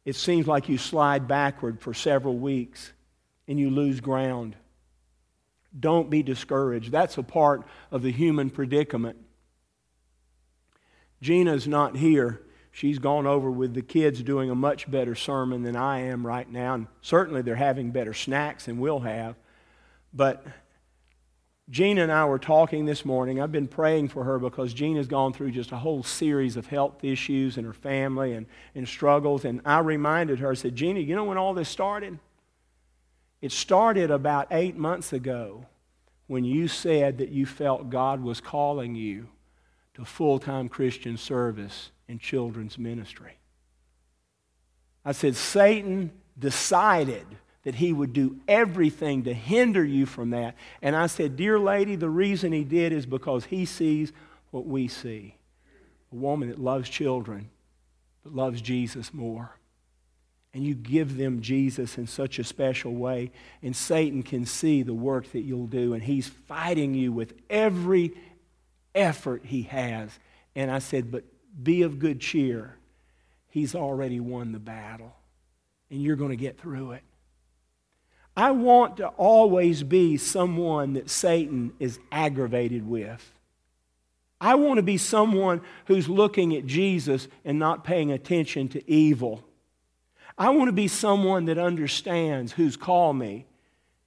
it 0.04 0.16
seems 0.16 0.46
like 0.46 0.68
you 0.68 0.78
slide 0.78 1.28
backward 1.28 1.80
for 1.80 1.92
several 1.92 2.36
weeks 2.38 2.92
and 3.46 3.58
you 3.58 3.70
lose 3.70 4.00
ground. 4.00 4.56
Don't 5.78 6.08
be 6.08 6.22
discouraged. 6.22 6.90
That's 6.90 7.18
a 7.18 7.22
part 7.22 7.66
of 7.90 8.02
the 8.02 8.10
human 8.10 8.50
predicament. 8.50 9.18
Gina's 11.20 11.68
not 11.68 11.96
here 11.96 12.40
she's 12.78 13.00
gone 13.00 13.26
over 13.26 13.50
with 13.50 13.74
the 13.74 13.82
kids 13.82 14.22
doing 14.22 14.50
a 14.50 14.54
much 14.54 14.88
better 14.88 15.16
sermon 15.16 15.64
than 15.64 15.74
I 15.74 16.02
am 16.02 16.24
right 16.24 16.48
now. 16.48 16.74
And 16.74 16.86
certainly 17.02 17.42
they're 17.42 17.56
having 17.56 17.90
better 17.90 18.14
snacks 18.14 18.66
than 18.66 18.78
we'll 18.78 19.00
have. 19.00 19.34
But 20.14 20.46
Gina 21.70 22.02
and 22.02 22.12
I 22.12 22.24
were 22.24 22.38
talking 22.38 22.86
this 22.86 23.04
morning. 23.04 23.40
I've 23.40 23.52
been 23.52 23.68
praying 23.68 24.08
for 24.08 24.24
her 24.24 24.38
because 24.38 24.72
Gina's 24.72 25.06
gone 25.06 25.34
through 25.34 25.50
just 25.50 25.70
a 25.70 25.76
whole 25.76 26.02
series 26.02 26.56
of 26.56 26.66
health 26.66 27.04
issues 27.04 27.58
in 27.58 27.64
her 27.64 27.74
family 27.74 28.32
and, 28.32 28.46
and 28.74 28.88
struggles. 28.88 29.44
And 29.44 29.60
I 29.66 29.80
reminded 29.80 30.38
her, 30.38 30.50
I 30.50 30.54
said, 30.54 30.74
Gina, 30.74 31.00
you 31.00 31.14
know 31.14 31.24
when 31.24 31.36
all 31.36 31.52
this 31.52 31.68
started? 31.68 32.18
It 33.42 33.52
started 33.52 34.10
about 34.10 34.48
eight 34.50 34.76
months 34.76 35.12
ago 35.12 35.66
when 36.26 36.44
you 36.44 36.68
said 36.68 37.18
that 37.18 37.28
you 37.28 37.44
felt 37.44 37.90
God 37.90 38.22
was 38.22 38.40
calling 38.40 38.94
you 38.94 39.28
to 39.94 40.04
full 40.04 40.38
time 40.38 40.68
Christian 40.68 41.16
service 41.16 41.90
in 42.08 42.18
children's 42.18 42.78
ministry. 42.78 43.36
I 45.04 45.12
said, 45.12 45.36
Satan 45.36 46.12
decided 46.38 47.26
that 47.64 47.74
he 47.76 47.92
would 47.92 48.12
do 48.12 48.36
everything 48.46 49.24
to 49.24 49.34
hinder 49.34 49.84
you 49.84 50.06
from 50.06 50.30
that. 50.30 50.54
And 50.80 50.96
I 50.96 51.06
said, 51.06 51.36
Dear 51.36 51.58
lady, 51.58 51.96
the 51.96 52.08
reason 52.08 52.52
he 52.52 52.64
did 52.64 52.92
is 52.92 53.04
because 53.06 53.46
he 53.46 53.64
sees 53.66 54.12
what 54.50 54.66
we 54.66 54.88
see 54.88 55.34
a 56.12 56.16
woman 56.16 56.48
that 56.48 56.58
loves 56.58 56.88
children, 56.88 57.50
but 58.24 58.34
loves 58.34 58.62
Jesus 58.62 59.12
more. 59.12 59.52
and 60.54 60.64
you 60.64 60.74
give 60.74 61.16
them 61.16 61.40
Jesus 61.40 61.98
in 61.98 62.06
such 62.06 62.38
a 62.38 62.44
special 62.44 62.94
way, 62.94 63.30
and 63.62 63.76
Satan 63.76 64.22
can 64.22 64.46
see 64.46 64.82
the 64.82 64.94
work 64.94 65.30
that 65.32 65.42
you'll 65.42 65.66
do, 65.66 65.92
and 65.94 66.02
he's 66.02 66.26
fighting 66.26 66.94
you 66.94 67.12
with 67.12 67.34
every 67.50 68.12
effort 68.94 69.44
he 69.44 69.62
has. 69.62 70.18
And 70.56 70.70
I 70.70 70.78
said, 70.78 71.10
But 71.12 71.24
be 71.62 71.82
of 71.82 71.98
good 71.98 72.20
cheer. 72.20 72.76
He's 73.50 73.74
already 73.74 74.20
won 74.20 74.52
the 74.52 74.58
battle, 74.58 75.14
and 75.90 76.02
you're 76.02 76.16
going 76.16 76.30
to 76.30 76.36
get 76.36 76.58
through 76.58 76.92
it. 76.92 77.02
I 78.38 78.52
want 78.52 78.98
to 78.98 79.08
always 79.08 79.82
be 79.82 80.16
someone 80.16 80.92
that 80.92 81.10
Satan 81.10 81.72
is 81.80 81.98
aggravated 82.12 82.88
with. 82.88 83.32
I 84.40 84.54
want 84.54 84.76
to 84.78 84.82
be 84.84 84.96
someone 84.96 85.60
who's 85.86 86.08
looking 86.08 86.54
at 86.54 86.64
Jesus 86.64 87.26
and 87.44 87.58
not 87.58 87.82
paying 87.82 88.12
attention 88.12 88.68
to 88.68 88.88
evil. 88.88 89.42
I 90.38 90.50
want 90.50 90.68
to 90.68 90.72
be 90.72 90.86
someone 90.86 91.46
that 91.46 91.58
understands 91.58 92.52
who's 92.52 92.76
called 92.76 93.16
me 93.16 93.44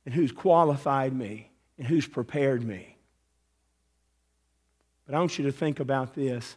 and 0.05 0.15
who's 0.15 0.31
qualified 0.31 1.11
me 1.11 1.51
and 1.77 1.85
who's 1.85 2.07
prepared 2.07 2.63
me. 2.63 2.95
But 5.05 5.15
I 5.15 5.19
want 5.19 5.39
you 5.39 5.43
to 5.43 5.51
think 5.51 5.81
about 5.81 6.15
this. 6.15 6.55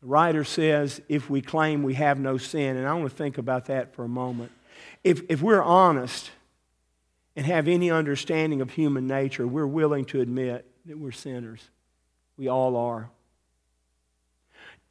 The 0.00 0.08
writer 0.08 0.42
says, 0.42 1.00
if 1.08 1.30
we 1.30 1.40
claim 1.40 1.84
we 1.84 1.94
have 1.94 2.18
no 2.18 2.36
sin, 2.36 2.76
and 2.76 2.84
I 2.84 2.94
want 2.94 3.08
to 3.10 3.16
think 3.16 3.38
about 3.38 3.66
that 3.66 3.94
for 3.94 4.02
a 4.02 4.08
moment. 4.08 4.50
If, 5.04 5.22
if 5.28 5.40
we're 5.40 5.62
honest 5.62 6.32
and 7.38 7.46
have 7.46 7.68
any 7.68 7.88
understanding 7.88 8.60
of 8.60 8.70
human 8.70 9.06
nature, 9.06 9.46
we're 9.46 9.64
willing 9.64 10.04
to 10.04 10.20
admit 10.20 10.66
that 10.86 10.98
we're 10.98 11.12
sinners. 11.12 11.62
We 12.36 12.48
all 12.48 12.74
are. 12.74 13.10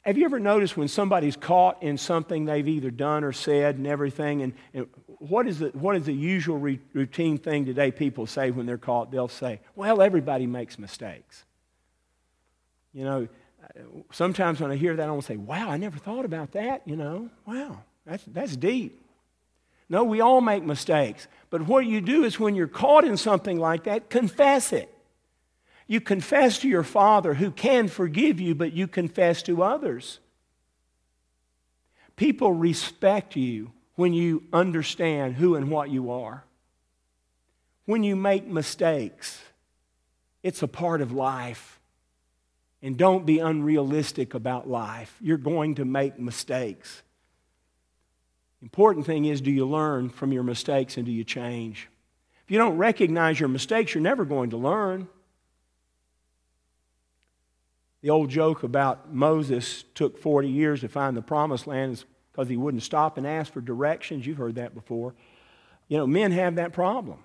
Have 0.00 0.16
you 0.16 0.24
ever 0.24 0.40
noticed 0.40 0.74
when 0.74 0.88
somebody's 0.88 1.36
caught 1.36 1.82
in 1.82 1.98
something 1.98 2.46
they've 2.46 2.66
either 2.66 2.90
done 2.90 3.22
or 3.22 3.32
said 3.34 3.76
and 3.76 3.86
everything? 3.86 4.40
And, 4.40 4.54
and 4.72 4.86
what, 5.18 5.46
is 5.46 5.58
the, 5.58 5.66
what 5.74 5.94
is 5.96 6.04
the 6.04 6.14
usual 6.14 6.56
re- 6.56 6.80
routine 6.94 7.36
thing 7.36 7.66
today 7.66 7.90
people 7.90 8.26
say 8.26 8.50
when 8.50 8.64
they're 8.64 8.78
caught? 8.78 9.10
They'll 9.10 9.28
say, 9.28 9.60
well, 9.76 10.00
everybody 10.00 10.46
makes 10.46 10.78
mistakes. 10.78 11.44
You 12.94 13.04
know, 13.04 13.28
sometimes 14.10 14.58
when 14.58 14.70
I 14.70 14.76
hear 14.76 14.96
that, 14.96 15.06
I 15.06 15.12
will 15.12 15.20
say, 15.20 15.36
wow, 15.36 15.68
I 15.68 15.76
never 15.76 15.98
thought 15.98 16.24
about 16.24 16.52
that, 16.52 16.80
you 16.86 16.96
know. 16.96 17.28
Wow, 17.44 17.82
that's, 18.06 18.24
that's 18.24 18.56
deep. 18.56 19.04
No, 19.88 20.04
we 20.04 20.20
all 20.20 20.40
make 20.40 20.62
mistakes. 20.62 21.26
But 21.50 21.62
what 21.62 21.86
you 21.86 22.00
do 22.00 22.24
is 22.24 22.38
when 22.38 22.54
you're 22.54 22.68
caught 22.68 23.04
in 23.04 23.16
something 23.16 23.58
like 23.58 23.84
that, 23.84 24.10
confess 24.10 24.72
it. 24.72 24.92
You 25.86 26.00
confess 26.02 26.58
to 26.58 26.68
your 26.68 26.82
Father 26.82 27.34
who 27.34 27.50
can 27.50 27.88
forgive 27.88 28.40
you, 28.40 28.54
but 28.54 28.74
you 28.74 28.86
confess 28.86 29.42
to 29.44 29.62
others. 29.62 30.20
People 32.16 32.52
respect 32.52 33.36
you 33.36 33.72
when 33.94 34.12
you 34.12 34.44
understand 34.52 35.36
who 35.36 35.54
and 35.54 35.70
what 35.70 35.88
you 35.88 36.10
are. 36.10 36.44
When 37.86 38.02
you 38.02 38.16
make 38.16 38.46
mistakes, 38.46 39.40
it's 40.42 40.62
a 40.62 40.68
part 40.68 41.00
of 41.00 41.12
life. 41.12 41.80
And 42.82 42.96
don't 42.96 43.24
be 43.24 43.38
unrealistic 43.38 44.34
about 44.34 44.68
life. 44.68 45.16
You're 45.20 45.38
going 45.38 45.76
to 45.76 45.84
make 45.84 46.18
mistakes. 46.18 47.02
Important 48.62 49.06
thing 49.06 49.24
is 49.24 49.40
do 49.40 49.50
you 49.50 49.66
learn 49.66 50.08
from 50.08 50.32
your 50.32 50.42
mistakes 50.42 50.96
and 50.96 51.06
do 51.06 51.12
you 51.12 51.24
change? 51.24 51.88
If 52.44 52.50
you 52.50 52.58
don't 52.58 52.76
recognize 52.76 53.38
your 53.38 53.48
mistakes, 53.48 53.94
you're 53.94 54.02
never 54.02 54.24
going 54.24 54.50
to 54.50 54.56
learn. 54.56 55.08
The 58.02 58.10
old 58.10 58.30
joke 58.30 58.62
about 58.62 59.12
Moses 59.12 59.84
took 59.94 60.18
40 60.18 60.48
years 60.48 60.80
to 60.80 60.88
find 60.88 61.16
the 61.16 61.22
promised 61.22 61.66
land 61.66 61.92
is 61.92 62.04
because 62.32 62.48
he 62.48 62.56
wouldn't 62.56 62.82
stop 62.82 63.18
and 63.18 63.26
ask 63.26 63.52
for 63.52 63.60
directions. 63.60 64.26
You've 64.26 64.38
heard 64.38 64.54
that 64.54 64.74
before. 64.74 65.14
You 65.88 65.98
know, 65.98 66.06
men 66.06 66.32
have 66.32 66.56
that 66.56 66.72
problem. 66.72 67.18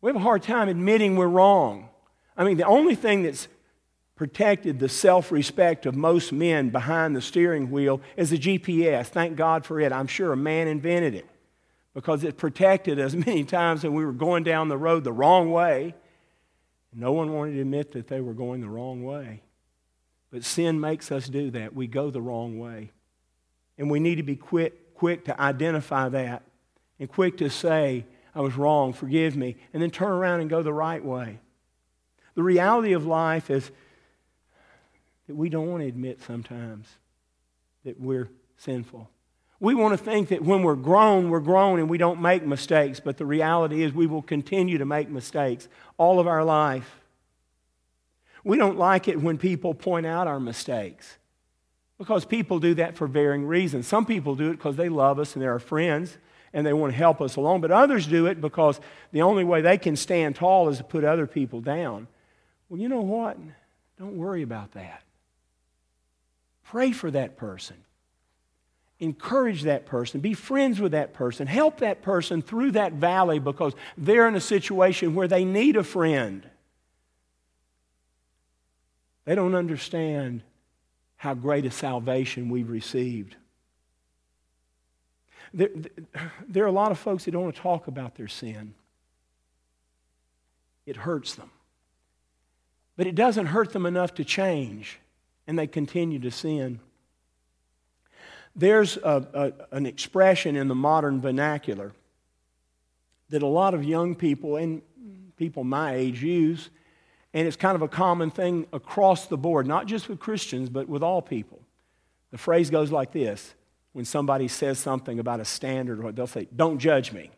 We 0.00 0.10
have 0.10 0.16
a 0.16 0.20
hard 0.20 0.42
time 0.42 0.68
admitting 0.68 1.16
we're 1.16 1.26
wrong. 1.26 1.88
I 2.36 2.44
mean, 2.44 2.56
the 2.56 2.66
only 2.66 2.94
thing 2.94 3.22
that's 3.22 3.48
protected 4.18 4.80
the 4.80 4.88
self 4.88 5.30
respect 5.30 5.86
of 5.86 5.94
most 5.94 6.32
men 6.32 6.70
behind 6.70 7.14
the 7.14 7.22
steering 7.22 7.70
wheel 7.70 8.02
is 8.16 8.32
a 8.32 8.36
GPS. 8.36 9.06
Thank 9.06 9.36
God 9.36 9.64
for 9.64 9.80
it. 9.80 9.92
I'm 9.92 10.08
sure 10.08 10.32
a 10.32 10.36
man 10.36 10.66
invented 10.66 11.14
it 11.14 11.26
because 11.94 12.24
it 12.24 12.36
protected 12.36 12.98
us 12.98 13.14
many 13.26 13.44
times 13.44 13.84
when 13.84 13.94
we 13.94 14.04
were 14.04 14.12
going 14.12 14.42
down 14.42 14.68
the 14.68 14.76
road 14.76 15.04
the 15.04 15.12
wrong 15.12 15.52
way. 15.52 15.94
No 16.92 17.12
one 17.12 17.32
wanted 17.32 17.54
to 17.54 17.60
admit 17.60 17.92
that 17.92 18.08
they 18.08 18.20
were 18.20 18.34
going 18.34 18.60
the 18.60 18.68
wrong 18.68 19.04
way. 19.04 19.42
But 20.32 20.44
sin 20.44 20.80
makes 20.80 21.12
us 21.12 21.28
do 21.28 21.52
that. 21.52 21.72
We 21.72 21.86
go 21.86 22.10
the 22.10 22.20
wrong 22.20 22.58
way. 22.58 22.90
And 23.78 23.88
we 23.88 24.00
need 24.00 24.16
to 24.16 24.24
be 24.24 24.36
quick, 24.36 24.94
quick 24.94 25.26
to 25.26 25.40
identify 25.40 26.08
that 26.08 26.42
and 26.98 27.08
quick 27.08 27.36
to 27.38 27.48
say, 27.50 28.04
I 28.34 28.40
was 28.40 28.56
wrong, 28.56 28.92
forgive 28.92 29.36
me, 29.36 29.56
and 29.72 29.80
then 29.80 29.90
turn 29.90 30.10
around 30.10 30.40
and 30.40 30.50
go 30.50 30.62
the 30.62 30.72
right 30.72 31.04
way. 31.04 31.38
The 32.34 32.42
reality 32.42 32.94
of 32.94 33.06
life 33.06 33.48
is 33.48 33.70
that 35.28 35.36
we 35.36 35.48
don't 35.48 35.68
want 35.68 35.82
to 35.82 35.86
admit 35.86 36.20
sometimes 36.22 36.88
that 37.84 38.00
we're 38.00 38.28
sinful. 38.56 39.08
We 39.60 39.74
want 39.74 39.96
to 39.96 40.02
think 40.02 40.28
that 40.28 40.42
when 40.42 40.62
we're 40.62 40.74
grown, 40.74 41.30
we're 41.30 41.40
grown 41.40 41.78
and 41.78 41.88
we 41.88 41.98
don't 41.98 42.20
make 42.20 42.44
mistakes, 42.44 43.00
but 43.00 43.16
the 43.16 43.26
reality 43.26 43.82
is 43.82 43.92
we 43.92 44.06
will 44.06 44.22
continue 44.22 44.78
to 44.78 44.84
make 44.84 45.08
mistakes 45.08 45.68
all 45.96 46.18
of 46.18 46.26
our 46.26 46.44
life. 46.44 47.00
We 48.44 48.56
don't 48.56 48.78
like 48.78 49.08
it 49.08 49.20
when 49.20 49.36
people 49.36 49.74
point 49.74 50.06
out 50.06 50.26
our 50.26 50.40
mistakes 50.40 51.18
because 51.98 52.24
people 52.24 52.60
do 52.60 52.74
that 52.74 52.96
for 52.96 53.06
varying 53.06 53.46
reasons. 53.46 53.86
Some 53.86 54.06
people 54.06 54.34
do 54.34 54.50
it 54.50 54.52
because 54.52 54.76
they 54.76 54.88
love 54.88 55.18
us 55.18 55.34
and 55.34 55.42
they're 55.42 55.52
our 55.52 55.58
friends 55.58 56.16
and 56.52 56.64
they 56.64 56.72
want 56.72 56.92
to 56.92 56.96
help 56.96 57.20
us 57.20 57.36
along, 57.36 57.60
but 57.60 57.70
others 57.70 58.06
do 58.06 58.26
it 58.26 58.40
because 58.40 58.80
the 59.12 59.22
only 59.22 59.44
way 59.44 59.60
they 59.60 59.76
can 59.76 59.96
stand 59.96 60.36
tall 60.36 60.68
is 60.68 60.78
to 60.78 60.84
put 60.84 61.04
other 61.04 61.26
people 61.26 61.60
down. 61.60 62.06
Well, 62.68 62.80
you 62.80 62.88
know 62.88 63.00
what? 63.00 63.36
Don't 63.98 64.16
worry 64.16 64.42
about 64.42 64.72
that. 64.72 65.02
Pray 66.70 66.92
for 66.92 67.10
that 67.10 67.36
person. 67.36 67.76
Encourage 69.00 69.62
that 69.62 69.86
person. 69.86 70.20
Be 70.20 70.34
friends 70.34 70.80
with 70.80 70.92
that 70.92 71.14
person. 71.14 71.46
Help 71.46 71.78
that 71.78 72.02
person 72.02 72.42
through 72.42 72.72
that 72.72 72.92
valley 72.92 73.38
because 73.38 73.72
they're 73.96 74.28
in 74.28 74.34
a 74.34 74.40
situation 74.40 75.14
where 75.14 75.28
they 75.28 75.44
need 75.44 75.76
a 75.76 75.84
friend. 75.84 76.46
They 79.24 79.34
don't 79.34 79.54
understand 79.54 80.42
how 81.16 81.34
great 81.34 81.64
a 81.64 81.70
salvation 81.70 82.50
we've 82.50 82.68
received. 82.68 83.36
There, 85.54 85.70
there, 86.46 86.64
are 86.64 86.68
a 86.68 86.72
lot 86.72 86.90
of 86.90 86.98
folks 86.98 87.24
that 87.24 87.30
don't 87.30 87.44
want 87.44 87.56
to 87.56 87.62
talk 87.62 87.86
about 87.86 88.16
their 88.16 88.28
sin. 88.28 88.74
It 90.84 90.96
hurts 90.96 91.34
them. 91.34 91.50
But 92.96 93.06
it 93.06 93.14
doesn't 93.14 93.46
hurt 93.46 93.72
them 93.72 93.86
enough 93.86 94.14
to 94.14 94.24
change 94.24 95.00
and 95.48 95.58
they 95.58 95.66
continue 95.66 96.18
to 96.20 96.30
sin. 96.30 96.78
There's 98.54 98.98
a, 98.98 99.54
a, 99.72 99.76
an 99.76 99.86
expression 99.86 100.54
in 100.54 100.68
the 100.68 100.74
modern 100.74 101.20
vernacular 101.20 101.92
that 103.30 103.42
a 103.42 103.46
lot 103.46 103.72
of 103.72 103.82
young 103.82 104.14
people 104.14 104.56
and 104.56 104.82
people 105.36 105.64
my 105.64 105.94
age 105.94 106.22
use, 106.22 106.68
and 107.32 107.46
it's 107.46 107.56
kind 107.56 107.74
of 107.74 107.82
a 107.82 107.88
common 107.88 108.30
thing 108.30 108.66
across 108.72 109.26
the 109.26 109.38
board, 109.38 109.66
not 109.66 109.86
just 109.86 110.08
with 110.08 110.20
Christians, 110.20 110.68
but 110.68 110.88
with 110.88 111.02
all 111.02 111.22
people. 111.22 111.60
The 112.30 112.38
phrase 112.38 112.68
goes 112.68 112.92
like 112.92 113.12
this 113.12 113.54
when 113.92 114.04
somebody 114.04 114.48
says 114.48 114.78
something 114.78 115.18
about 115.18 115.40
a 115.40 115.44
standard, 115.44 116.04
or 116.04 116.12
they'll 116.12 116.26
say, 116.26 116.46
Don't 116.54 116.78
judge 116.78 117.12
me. 117.12 117.30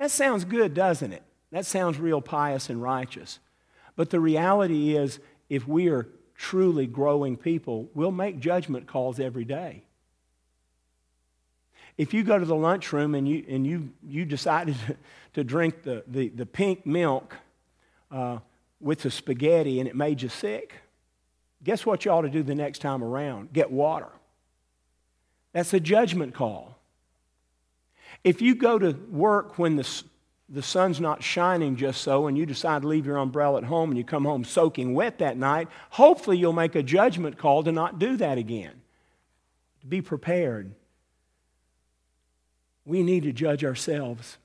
That 0.00 0.10
sounds 0.10 0.44
good, 0.44 0.74
doesn't 0.74 1.12
it? 1.12 1.22
That 1.52 1.66
sounds 1.66 1.98
real 1.98 2.20
pious 2.20 2.68
and 2.68 2.82
righteous. 2.82 3.38
But 3.94 4.10
the 4.10 4.20
reality 4.20 4.96
is, 4.96 5.20
if 5.48 5.68
we 5.68 5.88
are 5.88 6.08
truly 6.36 6.86
growing 6.86 7.36
people, 7.36 7.88
we'll 7.94 8.12
make 8.12 8.38
judgment 8.40 8.86
calls 8.86 9.18
every 9.18 9.44
day. 9.44 9.82
If 11.96 12.12
you 12.12 12.24
go 12.24 12.38
to 12.38 12.44
the 12.44 12.54
lunchroom 12.54 13.14
and 13.14 13.26
you, 13.26 13.44
and 13.48 13.66
you, 13.66 13.90
you 14.06 14.24
decided 14.24 14.76
to 15.34 15.44
drink 15.44 15.82
the, 15.82 16.04
the, 16.06 16.28
the 16.28 16.46
pink 16.46 16.84
milk 16.84 17.36
uh, 18.10 18.38
with 18.80 19.00
the 19.00 19.10
spaghetti 19.10 19.80
and 19.80 19.88
it 19.88 19.96
made 19.96 20.20
you 20.20 20.28
sick, 20.28 20.74
guess 21.64 21.86
what 21.86 22.04
you 22.04 22.10
ought 22.10 22.22
to 22.22 22.30
do 22.30 22.42
the 22.42 22.54
next 22.54 22.80
time 22.80 23.02
around? 23.02 23.52
Get 23.52 23.70
water. 23.70 24.08
That's 25.52 25.72
a 25.72 25.80
judgment 25.80 26.34
call. 26.34 26.76
If 28.22 28.42
you 28.42 28.54
go 28.54 28.78
to 28.78 28.92
work 29.10 29.58
when 29.58 29.76
the 29.76 30.02
the 30.48 30.62
sun's 30.62 31.00
not 31.00 31.22
shining 31.22 31.76
just 31.76 32.00
so, 32.00 32.26
and 32.26 32.38
you 32.38 32.46
decide 32.46 32.82
to 32.82 32.88
leave 32.88 33.06
your 33.06 33.16
umbrella 33.16 33.58
at 33.58 33.64
home 33.64 33.90
and 33.90 33.98
you 33.98 34.04
come 34.04 34.24
home 34.24 34.44
soaking 34.44 34.94
wet 34.94 35.18
that 35.18 35.36
night, 35.36 35.68
hopefully 35.90 36.38
you'll 36.38 36.52
make 36.52 36.74
a 36.76 36.82
judgment 36.82 37.36
call 37.36 37.64
to 37.64 37.72
not 37.72 37.98
do 37.98 38.16
that 38.16 38.38
again. 38.38 38.80
To 39.80 39.86
be 39.86 40.00
prepared. 40.00 40.72
We 42.84 43.02
need 43.02 43.24
to 43.24 43.32
judge 43.32 43.64
ourselves. 43.64 44.38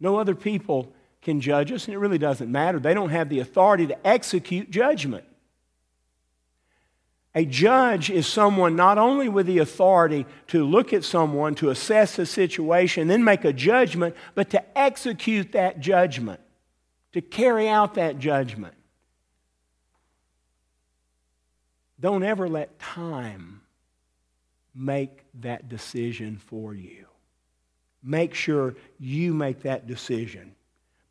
No 0.00 0.18
other 0.18 0.34
people 0.34 0.92
can 1.22 1.40
judge 1.40 1.70
us, 1.70 1.86
and 1.86 1.94
it 1.94 1.98
really 1.98 2.18
doesn't 2.18 2.50
matter. 2.50 2.80
They 2.80 2.94
don't 2.94 3.10
have 3.10 3.28
the 3.28 3.40
authority 3.40 3.86
to 3.86 4.06
execute 4.06 4.70
judgment. 4.70 5.24
A 7.34 7.44
judge 7.44 8.10
is 8.10 8.26
someone 8.26 8.74
not 8.74 8.98
only 8.98 9.28
with 9.28 9.46
the 9.46 9.58
authority 9.58 10.26
to 10.48 10.64
look 10.64 10.92
at 10.92 11.04
someone, 11.04 11.54
to 11.56 11.70
assess 11.70 12.18
a 12.18 12.26
situation, 12.26 13.06
then 13.06 13.22
make 13.22 13.44
a 13.44 13.52
judgment, 13.52 14.16
but 14.34 14.50
to 14.50 14.78
execute 14.78 15.52
that 15.52 15.78
judgment, 15.78 16.40
to 17.12 17.20
carry 17.20 17.68
out 17.68 17.94
that 17.94 18.18
judgment. 18.18 18.74
Don't 22.00 22.24
ever 22.24 22.48
let 22.48 22.78
time 22.80 23.60
make 24.74 25.24
that 25.40 25.68
decision 25.68 26.36
for 26.36 26.74
you. 26.74 27.06
Make 28.02 28.34
sure 28.34 28.74
you 28.98 29.34
make 29.34 29.62
that 29.62 29.86
decision. 29.86 30.54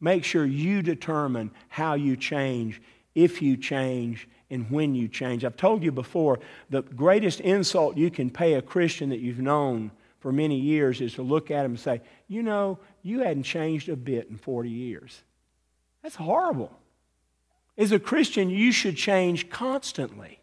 Make 0.01 0.23
sure 0.23 0.45
you 0.45 0.81
determine 0.81 1.51
how 1.67 1.93
you 1.93 2.17
change, 2.17 2.81
if 3.15 3.41
you 3.41 3.55
change, 3.55 4.27
and 4.49 4.69
when 4.69 4.95
you 4.95 5.07
change. 5.07 5.45
I've 5.45 5.57
told 5.57 5.83
you 5.83 5.91
before, 5.91 6.39
the 6.69 6.81
greatest 6.81 7.39
insult 7.41 7.97
you 7.97 8.09
can 8.09 8.29
pay 8.29 8.55
a 8.55 8.61
Christian 8.61 9.09
that 9.09 9.19
you've 9.19 9.39
known 9.39 9.91
for 10.19 10.31
many 10.31 10.59
years 10.59 11.01
is 11.01 11.13
to 11.13 11.21
look 11.21 11.51
at 11.51 11.65
him 11.65 11.71
and 11.71 11.79
say, 11.79 12.01
You 12.27 12.43
know, 12.43 12.79
you 13.03 13.19
hadn't 13.19 13.43
changed 13.43 13.89
a 13.89 13.95
bit 13.95 14.29
in 14.29 14.37
40 14.37 14.69
years. 14.69 15.21
That's 16.03 16.15
horrible. 16.15 16.77
As 17.77 17.91
a 17.91 17.99
Christian, 17.99 18.49
you 18.49 18.71
should 18.71 18.97
change 18.97 19.49
constantly. 19.49 20.39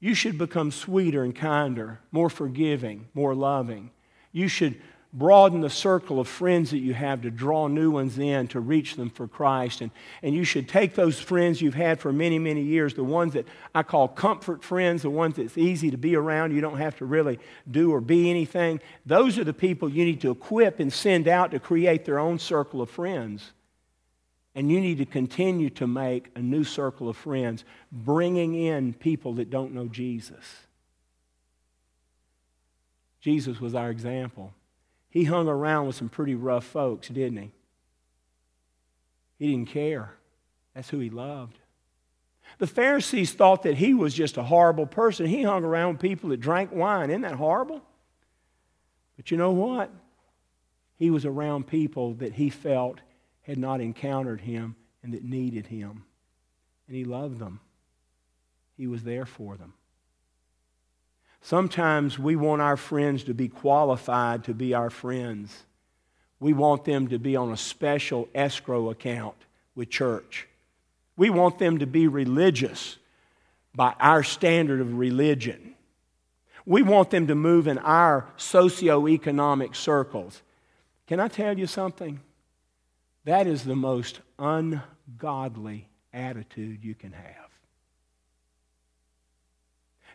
You 0.00 0.14
should 0.14 0.36
become 0.36 0.72
sweeter 0.72 1.22
and 1.22 1.34
kinder, 1.34 2.00
more 2.10 2.28
forgiving, 2.28 3.06
more 3.14 3.36
loving. 3.36 3.90
You 4.32 4.48
should 4.48 4.80
broaden 5.12 5.60
the 5.60 5.68
circle 5.68 6.18
of 6.18 6.26
friends 6.26 6.70
that 6.70 6.78
you 6.78 6.94
have 6.94 7.20
to 7.20 7.30
draw 7.30 7.68
new 7.68 7.90
ones 7.90 8.18
in 8.18 8.48
to 8.48 8.60
reach 8.60 8.96
them 8.96 9.10
for 9.10 9.28
Christ. 9.28 9.82
And, 9.82 9.90
and 10.22 10.34
you 10.34 10.44
should 10.44 10.68
take 10.68 10.94
those 10.94 11.20
friends 11.20 11.60
you've 11.60 11.74
had 11.74 12.00
for 12.00 12.12
many, 12.12 12.38
many 12.38 12.62
years, 12.62 12.94
the 12.94 13.04
ones 13.04 13.34
that 13.34 13.46
I 13.74 13.82
call 13.82 14.08
comfort 14.08 14.64
friends, 14.64 15.02
the 15.02 15.10
ones 15.10 15.36
that's 15.36 15.58
easy 15.58 15.90
to 15.90 15.98
be 15.98 16.16
around, 16.16 16.54
you 16.54 16.62
don't 16.62 16.78
have 16.78 16.96
to 16.96 17.04
really 17.04 17.38
do 17.70 17.92
or 17.92 18.00
be 18.00 18.30
anything. 18.30 18.80
Those 19.04 19.38
are 19.38 19.44
the 19.44 19.52
people 19.52 19.90
you 19.90 20.04
need 20.04 20.22
to 20.22 20.30
equip 20.30 20.80
and 20.80 20.90
send 20.90 21.28
out 21.28 21.50
to 21.50 21.60
create 21.60 22.06
their 22.06 22.18
own 22.18 22.38
circle 22.38 22.80
of 22.80 22.88
friends. 22.88 23.52
And 24.54 24.70
you 24.70 24.80
need 24.80 24.98
to 24.98 25.06
continue 25.06 25.70
to 25.70 25.86
make 25.86 26.30
a 26.36 26.40
new 26.40 26.64
circle 26.64 27.08
of 27.08 27.16
friends, 27.16 27.64
bringing 27.90 28.54
in 28.54 28.94
people 28.94 29.34
that 29.34 29.50
don't 29.50 29.72
know 29.72 29.88
Jesus. 29.88 30.44
Jesus 33.20 33.60
was 33.60 33.74
our 33.74 33.90
example. 33.90 34.52
He 35.12 35.24
hung 35.24 35.46
around 35.46 35.86
with 35.86 35.96
some 35.96 36.08
pretty 36.08 36.34
rough 36.34 36.64
folks, 36.64 37.08
didn't 37.08 37.36
he? 37.36 37.52
He 39.38 39.50
didn't 39.50 39.68
care. 39.68 40.14
That's 40.74 40.88
who 40.88 41.00
he 41.00 41.10
loved. 41.10 41.58
The 42.56 42.66
Pharisees 42.66 43.34
thought 43.34 43.64
that 43.64 43.76
he 43.76 43.92
was 43.92 44.14
just 44.14 44.38
a 44.38 44.42
horrible 44.42 44.86
person. 44.86 45.26
He 45.26 45.42
hung 45.42 45.64
around 45.64 45.92
with 45.92 46.00
people 46.00 46.30
that 46.30 46.40
drank 46.40 46.72
wine. 46.72 47.10
Isn't 47.10 47.20
that 47.22 47.34
horrible? 47.34 47.82
But 49.18 49.30
you 49.30 49.36
know 49.36 49.50
what? 49.50 49.90
He 50.96 51.10
was 51.10 51.26
around 51.26 51.66
people 51.66 52.14
that 52.14 52.32
he 52.32 52.48
felt 52.48 53.00
had 53.42 53.58
not 53.58 53.82
encountered 53.82 54.40
him 54.40 54.76
and 55.02 55.12
that 55.12 55.24
needed 55.24 55.66
him. 55.66 56.04
And 56.86 56.96
he 56.96 57.04
loved 57.04 57.38
them. 57.38 57.60
He 58.78 58.86
was 58.86 59.02
there 59.02 59.26
for 59.26 59.58
them. 59.58 59.74
Sometimes 61.42 62.18
we 62.18 62.36
want 62.36 62.62
our 62.62 62.76
friends 62.76 63.24
to 63.24 63.34
be 63.34 63.48
qualified 63.48 64.44
to 64.44 64.54
be 64.54 64.74
our 64.74 64.90
friends. 64.90 65.64
We 66.38 66.52
want 66.52 66.84
them 66.84 67.08
to 67.08 67.18
be 67.18 67.34
on 67.34 67.50
a 67.50 67.56
special 67.56 68.28
escrow 68.34 68.90
account 68.90 69.34
with 69.74 69.90
church. 69.90 70.48
We 71.16 71.30
want 71.30 71.58
them 71.58 71.78
to 71.78 71.86
be 71.86 72.06
religious 72.06 72.96
by 73.74 73.94
our 73.98 74.22
standard 74.22 74.80
of 74.80 74.96
religion. 74.96 75.74
We 76.64 76.82
want 76.82 77.10
them 77.10 77.26
to 77.26 77.34
move 77.34 77.66
in 77.66 77.78
our 77.78 78.26
socioeconomic 78.38 79.74
circles. 79.74 80.42
Can 81.08 81.18
I 81.18 81.26
tell 81.26 81.58
you 81.58 81.66
something? 81.66 82.20
That 83.24 83.48
is 83.48 83.64
the 83.64 83.76
most 83.76 84.20
ungodly 84.38 85.88
attitude 86.12 86.84
you 86.84 86.94
can 86.94 87.12
have. 87.12 87.41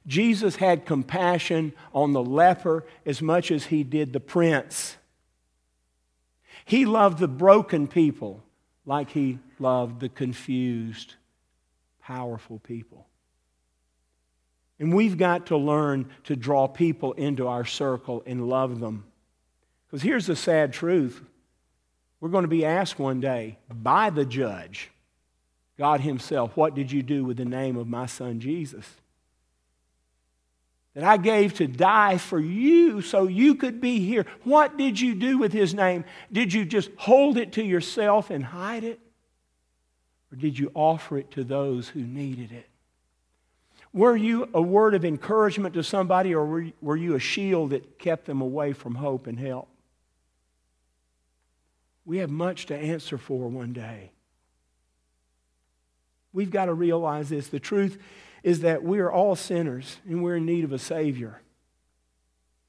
Jesus 0.08 0.56
had 0.56 0.86
compassion 0.86 1.74
on 1.94 2.14
the 2.14 2.24
leper 2.24 2.86
as 3.06 3.22
much 3.22 3.52
as 3.52 3.66
he 3.66 3.84
did 3.84 4.14
the 4.14 4.22
prince. 4.22 4.96
He 6.64 6.86
loved 6.86 7.20
the 7.20 7.28
broken 7.28 7.88
people 7.88 8.44
like 8.86 9.10
he 9.12 9.40
loved 9.60 10.00
the 10.00 10.10
confused, 10.10 11.16
powerful 12.02 12.60
people. 12.60 13.06
And 14.80 14.94
we've 14.94 15.18
got 15.18 15.48
to 15.48 15.58
learn 15.58 16.10
to 16.26 16.36
draw 16.36 16.68
people 16.68 17.14
into 17.14 17.48
our 17.48 17.66
circle 17.66 18.24
and 18.26 18.48
love 18.48 18.80
them. 18.80 19.06
Because 19.88 20.04
here's 20.04 20.28
the 20.28 20.36
sad 20.36 20.72
truth 20.72 21.22
we're 22.20 22.30
going 22.30 22.44
to 22.44 22.48
be 22.48 22.66
asked 22.66 22.98
one 22.98 23.20
day 23.20 23.60
by 23.70 24.10
the 24.10 24.26
judge, 24.26 24.90
God 25.78 26.02
Himself, 26.02 26.56
what 26.56 26.74
did 26.74 26.92
you 26.92 27.04
do 27.04 27.24
with 27.24 27.38
the 27.38 27.46
name 27.46 27.78
of 27.78 27.88
my 27.88 28.06
son 28.08 28.40
Jesus? 28.40 28.86
That 30.98 31.06
I 31.06 31.18
gave 31.18 31.54
to 31.54 31.68
die 31.68 32.18
for 32.18 32.40
you 32.40 33.04
so 33.04 33.28
you 33.28 33.54
could 33.54 33.80
be 33.80 34.00
here. 34.00 34.26
What 34.44 34.78
did 34.80 35.00
you 35.00 35.14
do 35.14 35.38
with 35.38 35.54
his 35.54 35.76
name? 35.76 36.06
Did 36.32 36.52
you 36.52 36.66
just 36.66 36.90
hold 36.98 37.38
it 37.38 37.52
to 37.52 37.64
yourself 37.64 38.32
and 38.32 38.44
hide 38.44 38.84
it? 38.84 39.00
Or 40.32 40.38
did 40.38 40.58
you 40.58 40.72
offer 40.74 41.20
it 41.20 41.30
to 41.34 41.44
those 41.44 41.88
who 41.88 42.00
needed 42.00 42.52
it? 42.52 42.68
Were 43.94 44.16
you 44.16 44.50
a 44.56 44.62
word 44.62 44.96
of 44.96 45.06
encouragement 45.06 45.76
to 45.76 45.84
somebody, 45.84 46.34
or 46.34 46.66
were 46.82 46.96
you 46.96 47.14
a 47.14 47.20
shield 47.20 47.70
that 47.70 48.00
kept 48.00 48.26
them 48.26 48.42
away 48.42 48.74
from 48.74 48.96
hope 48.96 49.28
and 49.28 49.40
help? 49.40 49.68
We 52.06 52.18
have 52.18 52.32
much 52.32 52.66
to 52.66 52.76
answer 52.76 53.20
for 53.20 53.50
one 53.50 53.72
day. 53.72 54.10
We've 56.34 56.50
got 56.50 56.66
to 56.66 56.74
realize 56.74 57.30
this. 57.30 57.50
The 57.50 57.60
truth 57.60 58.00
is 58.48 58.62
that 58.62 58.82
we 58.82 59.00
are 59.00 59.12
all 59.12 59.36
sinners 59.36 59.98
and 60.08 60.24
we're 60.24 60.38
in 60.38 60.46
need 60.46 60.64
of 60.64 60.72
a 60.72 60.80
Savior. 60.80 61.42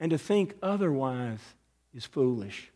And 0.01 0.11
to 0.11 0.19
think 0.19 0.57
otherwise 0.61 1.39
is 1.95 2.05
foolish. 2.05 2.73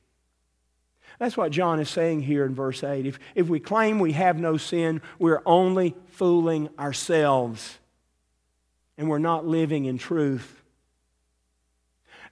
That's 1.18 1.36
what 1.36 1.50
John 1.50 1.80
is 1.80 1.90
saying 1.90 2.22
here 2.22 2.46
in 2.46 2.54
verse 2.54 2.84
8. 2.84 3.04
If, 3.04 3.18
if 3.34 3.48
we 3.48 3.58
claim 3.58 3.98
we 3.98 4.12
have 4.12 4.38
no 4.38 4.56
sin, 4.56 5.02
we're 5.18 5.42
only 5.44 5.96
fooling 6.12 6.68
ourselves 6.78 7.80
and 8.96 9.10
we're 9.10 9.18
not 9.18 9.44
living 9.44 9.86
in 9.86 9.98
truth. 9.98 10.62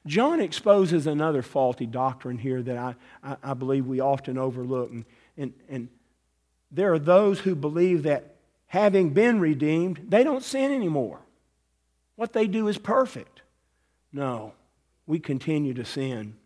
John 0.07 0.39
exposes 0.39 1.09
another 1.09 1.43
faulty 1.43 1.87
doctrine 1.87 2.39
here 2.39 2.63
that 2.63 2.77
I, 2.77 2.95
I, 3.25 3.37
I 3.43 3.55
believe 3.55 3.89
we 3.89 3.99
often 3.99 4.39
overlook. 4.39 4.93
And, 4.93 5.05
and, 5.37 5.53
and 5.69 5.89
there 6.71 6.93
are 6.93 7.01
those 7.01 7.41
who 7.41 7.57
believe 7.57 8.05
that 8.05 8.37
having 8.71 9.11
been 9.11 9.41
redeemed, 9.41 10.01
they 10.09 10.23
don't 10.23 10.45
sin 10.45 10.71
anymore. 10.71 11.19
What 12.15 12.33
they 12.33 12.47
do 12.47 12.69
is 12.69 12.79
perfect. 12.79 13.43
No, 14.13 14.53
we 15.09 15.19
continue 15.19 15.75
to 15.75 15.85
sin. 15.85 16.37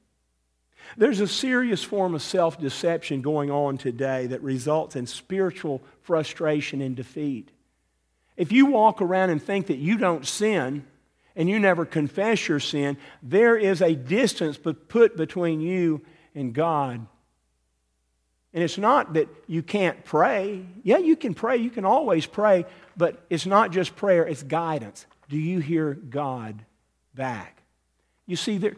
There's 0.96 1.20
a 1.20 1.28
serious 1.28 1.84
form 1.84 2.14
of 2.14 2.22
self 2.22 2.58
deception 2.58 3.20
going 3.20 3.50
on 3.50 3.76
today 3.76 4.26
that 4.28 4.42
results 4.42 4.96
in 4.96 5.06
spiritual 5.06 5.82
frustration 6.00 6.80
and 6.80 6.96
defeat. 6.96 7.50
If 8.38 8.52
you 8.52 8.66
walk 8.66 9.02
around 9.02 9.28
and 9.28 9.42
think 9.42 9.66
that 9.66 9.76
you 9.76 9.98
don't 9.98 10.26
sin 10.26 10.86
and 11.36 11.50
you 11.50 11.58
never 11.58 11.84
confess 11.84 12.48
your 12.48 12.60
sin, 12.60 12.96
there 13.22 13.56
is 13.56 13.82
a 13.82 13.94
distance 13.94 14.56
put 14.56 15.14
between 15.14 15.60
you 15.60 16.00
and 16.34 16.54
God 16.54 17.06
and 18.54 18.62
it's 18.62 18.78
not 18.78 19.14
that 19.14 19.28
you 19.48 19.62
can't 19.62 20.04
pray. 20.04 20.64
Yeah, 20.84 20.98
you 20.98 21.16
can 21.16 21.34
pray. 21.34 21.56
You 21.56 21.70
can 21.70 21.84
always 21.84 22.24
pray. 22.24 22.64
But 22.96 23.20
it's 23.28 23.46
not 23.46 23.72
just 23.72 23.96
prayer, 23.96 24.24
it's 24.24 24.44
guidance. 24.44 25.06
Do 25.28 25.36
you 25.36 25.58
hear 25.58 25.94
God 25.94 26.64
back? 27.14 27.60
You 28.26 28.36
see, 28.36 28.58
there, 28.58 28.76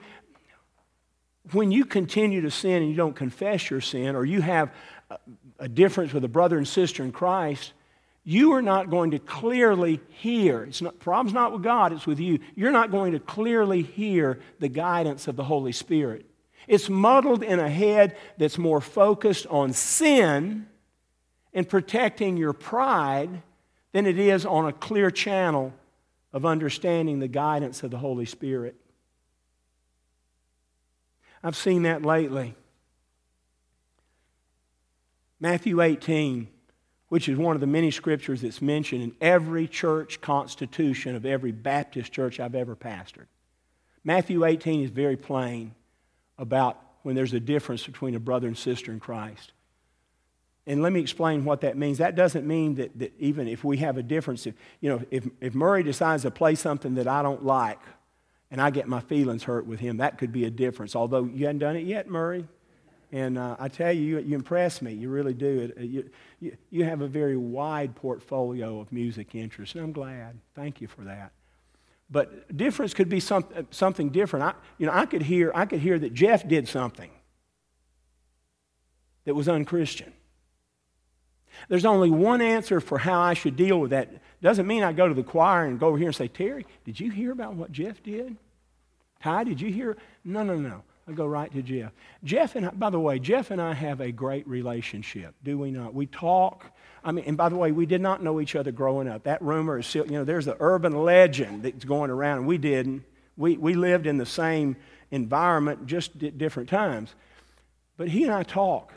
when 1.52 1.70
you 1.70 1.84
continue 1.84 2.40
to 2.40 2.50
sin 2.50 2.82
and 2.82 2.90
you 2.90 2.96
don't 2.96 3.14
confess 3.14 3.70
your 3.70 3.82
sin, 3.82 4.16
or 4.16 4.24
you 4.24 4.40
have 4.40 4.72
a, 5.10 5.18
a 5.58 5.68
difference 5.68 6.14
with 6.14 6.24
a 6.24 6.28
brother 6.28 6.56
and 6.56 6.66
sister 6.66 7.04
in 7.04 7.12
Christ, 7.12 7.74
you 8.24 8.54
are 8.54 8.62
not 8.62 8.88
going 8.88 9.10
to 9.10 9.18
clearly 9.18 10.00
hear. 10.08 10.64
It's 10.64 10.80
not, 10.80 10.98
problem's 10.98 11.34
not 11.34 11.52
with 11.52 11.62
God, 11.62 11.92
it's 11.92 12.06
with 12.06 12.18
you. 12.18 12.38
You're 12.54 12.72
not 12.72 12.90
going 12.90 13.12
to 13.12 13.20
clearly 13.20 13.82
hear 13.82 14.40
the 14.58 14.68
guidance 14.68 15.28
of 15.28 15.36
the 15.36 15.44
Holy 15.44 15.72
Spirit. 15.72 16.24
It's 16.66 16.88
muddled 16.88 17.42
in 17.42 17.60
a 17.60 17.68
head 17.68 18.16
that's 18.38 18.58
more 18.58 18.80
focused 18.80 19.46
on 19.48 19.72
sin 19.72 20.66
and 21.54 21.68
protecting 21.68 22.36
your 22.36 22.52
pride 22.52 23.42
than 23.92 24.06
it 24.06 24.18
is 24.18 24.44
on 24.44 24.66
a 24.66 24.72
clear 24.72 25.10
channel 25.10 25.72
of 26.32 26.44
understanding 26.44 27.20
the 27.20 27.28
guidance 27.28 27.82
of 27.82 27.90
the 27.90 27.98
Holy 27.98 28.26
Spirit. 28.26 28.74
I've 31.42 31.56
seen 31.56 31.84
that 31.84 32.02
lately. 32.02 32.56
Matthew 35.38 35.80
18, 35.80 36.48
which 37.08 37.28
is 37.28 37.38
one 37.38 37.54
of 37.54 37.60
the 37.60 37.66
many 37.68 37.92
scriptures 37.92 38.40
that's 38.40 38.60
mentioned 38.60 39.02
in 39.02 39.14
every 39.20 39.68
church 39.68 40.20
constitution 40.20 41.14
of 41.14 41.24
every 41.24 41.52
Baptist 41.52 42.12
church 42.12 42.40
I've 42.40 42.56
ever 42.56 42.74
pastored. 42.74 43.26
Matthew 44.02 44.44
18 44.44 44.82
is 44.82 44.90
very 44.90 45.16
plain 45.16 45.75
about 46.38 46.80
when 47.02 47.14
there's 47.14 47.32
a 47.32 47.40
difference 47.40 47.86
between 47.86 48.14
a 48.14 48.20
brother 48.20 48.46
and 48.46 48.58
sister 48.58 48.92
in 48.92 49.00
Christ. 49.00 49.52
And 50.66 50.82
let 50.82 50.92
me 50.92 51.00
explain 51.00 51.44
what 51.44 51.60
that 51.60 51.76
means. 51.76 51.98
That 51.98 52.16
doesn't 52.16 52.46
mean 52.46 52.74
that, 52.74 52.98
that 52.98 53.12
even 53.18 53.46
if 53.46 53.62
we 53.62 53.76
have 53.78 53.96
a 53.96 54.02
difference, 54.02 54.46
if, 54.46 54.54
you 54.80 54.90
know, 54.90 55.02
if, 55.10 55.28
if 55.40 55.54
Murray 55.54 55.84
decides 55.84 56.24
to 56.24 56.30
play 56.30 56.56
something 56.56 56.96
that 56.96 57.06
I 57.06 57.22
don't 57.22 57.44
like 57.44 57.78
and 58.50 58.60
I 58.60 58.70
get 58.70 58.88
my 58.88 59.00
feelings 59.00 59.44
hurt 59.44 59.66
with 59.66 59.78
him, 59.78 59.98
that 59.98 60.18
could 60.18 60.32
be 60.32 60.44
a 60.44 60.50
difference. 60.50 60.96
Although 60.96 61.24
you 61.24 61.46
haven't 61.46 61.60
done 61.60 61.76
it 61.76 61.86
yet, 61.86 62.08
Murray. 62.08 62.48
And 63.12 63.38
uh, 63.38 63.54
I 63.60 63.68
tell 63.68 63.92
you, 63.92 64.02
you, 64.02 64.18
you, 64.18 64.34
impress 64.34 64.82
me. 64.82 64.92
You 64.92 65.08
really 65.08 65.34
do. 65.34 65.72
It, 65.76 65.84
you, 65.84 66.10
you, 66.40 66.56
you 66.70 66.84
have 66.84 67.02
a 67.02 67.06
very 67.06 67.36
wide 67.36 67.94
portfolio 67.94 68.80
of 68.80 68.92
music 68.92 69.36
interests, 69.36 69.76
and 69.76 69.84
I'm 69.84 69.92
glad. 69.92 70.36
Thank 70.56 70.80
you 70.80 70.88
for 70.88 71.02
that. 71.02 71.30
But 72.08 72.56
difference 72.56 72.94
could 72.94 73.08
be 73.08 73.20
some, 73.20 73.44
something 73.70 74.10
different. 74.10 74.44
I, 74.44 74.54
you 74.78 74.86
know, 74.86 74.92
I 74.92 75.06
could 75.06 75.22
hear 75.22 75.50
I 75.54 75.66
could 75.66 75.80
hear 75.80 75.98
that 75.98 76.14
Jeff 76.14 76.46
did 76.46 76.68
something 76.68 77.10
that 79.24 79.34
was 79.34 79.48
unchristian. 79.48 80.12
There's 81.68 81.84
only 81.84 82.10
one 82.10 82.40
answer 82.40 82.80
for 82.80 82.98
how 82.98 83.20
I 83.20 83.34
should 83.34 83.56
deal 83.56 83.80
with 83.80 83.90
that. 83.90 84.10
Doesn't 84.42 84.66
mean 84.66 84.82
I 84.82 84.92
go 84.92 85.08
to 85.08 85.14
the 85.14 85.22
choir 85.22 85.64
and 85.64 85.80
go 85.80 85.88
over 85.88 85.98
here 85.98 86.08
and 86.08 86.14
say, 86.14 86.28
Terry, 86.28 86.66
did 86.84 87.00
you 87.00 87.10
hear 87.10 87.32
about 87.32 87.54
what 87.54 87.72
Jeff 87.72 88.02
did? 88.02 88.36
Ty, 89.22 89.44
did 89.44 89.60
you 89.60 89.72
hear? 89.72 89.96
No, 90.24 90.42
no, 90.42 90.56
no. 90.56 90.82
I 91.08 91.12
go 91.12 91.26
right 91.26 91.52
to 91.52 91.62
Jeff. 91.62 91.92
Jeff 92.24 92.56
and 92.56 92.66
I, 92.66 92.70
by 92.70 92.90
the 92.90 93.00
way, 93.00 93.18
Jeff 93.18 93.50
and 93.50 93.60
I 93.60 93.74
have 93.74 94.00
a 94.00 94.10
great 94.10 94.46
relationship, 94.46 95.34
do 95.42 95.58
we 95.58 95.70
not? 95.70 95.94
We 95.94 96.06
talk. 96.06 96.72
I 97.06 97.12
mean, 97.12 97.24
and 97.28 97.36
by 97.36 97.48
the 97.48 97.56
way, 97.56 97.70
we 97.70 97.86
did 97.86 98.00
not 98.00 98.20
know 98.20 98.40
each 98.40 98.56
other 98.56 98.72
growing 98.72 99.06
up. 99.06 99.22
That 99.22 99.40
rumor 99.40 99.78
is 99.78 99.86
still, 99.86 100.04
you 100.06 100.18
know, 100.18 100.24
there's 100.24 100.48
an 100.48 100.56
urban 100.58 101.04
legend 101.04 101.62
that's 101.62 101.84
going 101.84 102.10
around, 102.10 102.38
and 102.38 102.46
we 102.48 102.58
didn't. 102.58 103.04
We, 103.36 103.56
we 103.56 103.74
lived 103.74 104.08
in 104.08 104.18
the 104.18 104.26
same 104.26 104.74
environment, 105.12 105.86
just 105.86 106.20
at 106.24 106.36
different 106.36 106.68
times. 106.68 107.14
But 107.96 108.08
he 108.08 108.24
and 108.24 108.32
I 108.32 108.42
talk. 108.42 108.92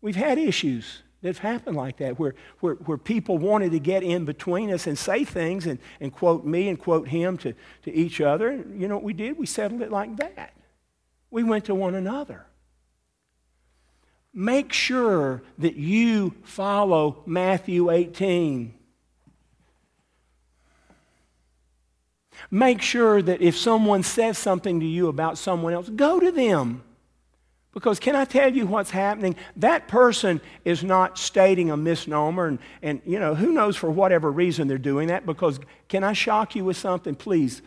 We've 0.00 0.16
had 0.16 0.38
issues 0.38 1.02
that 1.20 1.28
have 1.28 1.38
happened 1.38 1.76
like 1.76 1.98
that, 1.98 2.18
where, 2.18 2.34
where, 2.60 2.74
where 2.76 2.96
people 2.96 3.36
wanted 3.36 3.72
to 3.72 3.78
get 3.78 4.02
in 4.02 4.24
between 4.24 4.72
us 4.72 4.86
and 4.86 4.96
say 4.96 5.22
things 5.22 5.66
and, 5.66 5.78
and 6.00 6.10
quote 6.10 6.46
me 6.46 6.70
and 6.70 6.78
quote 6.78 7.08
him 7.08 7.36
to, 7.38 7.52
to 7.82 7.92
each 7.92 8.22
other. 8.22 8.64
You 8.74 8.88
know 8.88 8.94
what 8.94 9.04
we 9.04 9.12
did? 9.12 9.36
We 9.36 9.44
settled 9.44 9.82
it 9.82 9.92
like 9.92 10.16
that. 10.16 10.54
We 11.30 11.44
went 11.44 11.66
to 11.66 11.74
one 11.74 11.94
another. 11.94 12.46
Make 14.38 14.72
sure 14.72 15.42
that 15.58 15.74
you 15.74 16.32
follow 16.44 17.24
Matthew 17.26 17.90
18. 17.90 18.72
Make 22.48 22.80
sure 22.80 23.20
that 23.20 23.42
if 23.42 23.56
someone 23.56 24.04
says 24.04 24.38
something 24.38 24.78
to 24.78 24.86
you 24.86 25.08
about 25.08 25.38
someone 25.38 25.72
else, 25.72 25.88
go 25.88 26.20
to 26.20 26.30
them. 26.30 26.84
Because 27.74 27.98
can 27.98 28.14
I 28.14 28.24
tell 28.24 28.54
you 28.54 28.64
what's 28.68 28.92
happening? 28.92 29.34
That 29.56 29.88
person 29.88 30.40
is 30.64 30.84
not 30.84 31.18
stating 31.18 31.72
a 31.72 31.76
misnomer, 31.76 32.46
and, 32.46 32.60
and 32.80 33.02
you 33.04 33.18
know, 33.18 33.34
who 33.34 33.50
knows 33.50 33.76
for 33.76 33.90
whatever 33.90 34.30
reason 34.30 34.68
they're 34.68 34.78
doing 34.78 35.08
that. 35.08 35.26
Because 35.26 35.58
can 35.88 36.04
I 36.04 36.12
shock 36.12 36.54
you 36.54 36.64
with 36.64 36.76
something? 36.76 37.16
Please 37.16 37.60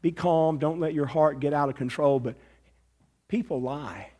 be 0.00 0.10
calm. 0.10 0.58
Don't 0.58 0.80
let 0.80 0.94
your 0.94 1.06
heart 1.06 1.38
get 1.38 1.54
out 1.54 1.68
of 1.68 1.76
control. 1.76 2.18
But 2.18 2.34
people 3.28 3.60
lie. 3.60 4.11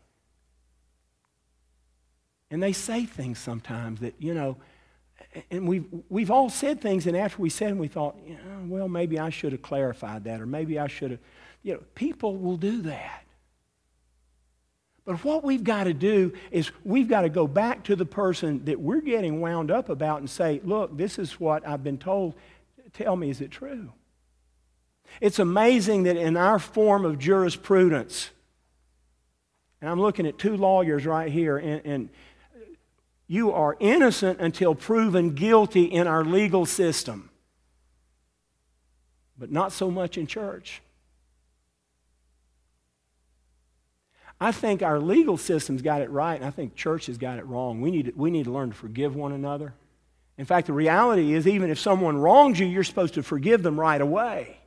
And 2.53 2.63
they 2.63 2.75
say 2.75 3.07
things 3.07 3.39
sometimes 3.39 4.01
that, 4.01 4.15
you 4.19 4.35
know, 4.35 4.59
and 5.51 5.67
we've, 5.67 5.87
we've 6.11 6.31
all 6.31 6.51
said 6.51 6.83
things, 6.83 7.07
and 7.07 7.17
after 7.17 7.41
we 7.41 7.49
said 7.49 7.71
them, 7.71 7.79
we 7.79 7.89
thought, 7.89 8.15
yeah, 8.27 8.37
well, 8.67 8.89
maybe 8.89 9.19
I 9.19 9.31
should 9.31 9.53
have 9.53 9.63
clarified 9.63 10.25
that, 10.25 10.39
or 10.39 10.45
maybe 10.45 10.79
I 10.79 10.87
should 10.87 11.13
have. 11.13 11.21
You 11.63 11.75
know, 11.75 11.81
people 11.95 12.37
will 12.37 12.59
do 12.59 12.83
that. 12.83 13.25
But 15.07 15.25
what 15.25 15.43
we've 15.43 15.65
got 15.65 15.85
to 15.85 15.95
do 15.95 16.35
is 16.51 16.71
we've 16.85 17.09
got 17.09 17.23
to 17.23 17.31
go 17.31 17.47
back 17.47 17.85
to 17.85 17.97
the 17.97 18.05
person 18.05 18.67
that 18.67 18.79
we're 18.79 19.01
getting 19.01 19.41
wound 19.41 19.71
up 19.71 19.89
about 19.89 20.19
and 20.19 20.29
say, 20.29 20.61
look, 20.63 20.95
this 20.95 21.19
is 21.19 21.41
what 21.41 21.67
I've 21.67 21.83
been 21.83 21.99
told. 21.99 22.35
Tell 22.93 23.17
me, 23.17 23.31
is 23.31 23.41
it 23.41 23.51
true? 23.51 23.93
It's 25.23 25.39
amazing 25.39 26.03
that 26.03 26.19
in 26.19 26.37
our 26.37 26.59
form 26.59 27.07
of 27.07 27.19
jurisprudence, 27.19 28.29
and 29.81 29.89
I'm 29.89 30.01
looking 30.01 30.27
at 30.27 30.37
two 30.37 30.57
lawyers 30.57 31.07
right 31.07 31.33
here, 31.33 31.57
and, 31.57 31.81
and 31.87 32.09
you 33.33 33.51
are 33.51 33.79
innocent 33.81 34.39
until 34.41 34.75
proven 34.75 35.31
guilty 35.31 35.85
in 35.85 36.07
our 36.07 36.23
legal 36.23 36.67
system, 36.67 37.31
but 39.39 39.51
not 39.51 39.73
so 39.73 39.91
much 39.91 40.19
in 40.19 40.27
church. 40.27 40.83
I 44.39 44.53
think 44.53 44.83
our 44.83 45.01
legal 45.01 45.39
system's 45.39 45.81
got 45.81 46.03
it 46.03 46.11
right, 46.11 46.35
and 46.35 46.45
I 46.45 46.51
think 46.51 46.75
church 46.75 47.07
has 47.07 47.17
got 47.17 47.39
it 47.39 47.47
wrong. 47.47 47.81
We 47.81 47.91
need, 47.91 48.05
to, 48.05 48.13
we 48.15 48.31
need 48.31 48.45
to 48.45 48.51
learn 48.51 48.69
to 48.69 48.77
forgive 48.77 49.17
one 49.17 49.33
another. 49.33 49.73
In 50.37 50.45
fact, 50.45 50.67
the 50.67 50.75
reality 50.75 51.33
is, 51.33 51.49
even 51.49 51.71
if 51.71 51.79
someone 51.79 52.19
wrongs 52.19 52.61
you, 52.61 52.67
you're 52.67 52.85
supposed 52.85 53.15
to 53.15 53.23
forgive 53.23 53.63
them 53.63 53.81
right 53.81 54.03
away. 54.03 54.59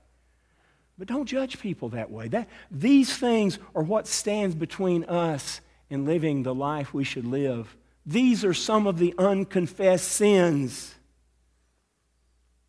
But 0.97 1.07
don't 1.07 1.27
judge 1.27 1.59
people 1.59 1.89
that 1.89 2.09
way. 2.09 2.29
That, 2.29 2.49
these 2.71 3.15
things 3.15 3.59
are 3.75 3.83
what 3.83 4.07
stands 4.07 4.55
between 4.55 5.03
us 5.03 5.61
and 5.91 6.07
living 6.07 6.41
the 6.41 6.55
life 6.55 6.95
we 6.95 7.03
should 7.03 7.25
live. 7.25 7.75
These 8.05 8.45
are 8.45 8.53
some 8.53 8.85
of 8.87 8.99
the 8.99 9.13
unconfessed 9.17 10.07
sins. 10.07 10.93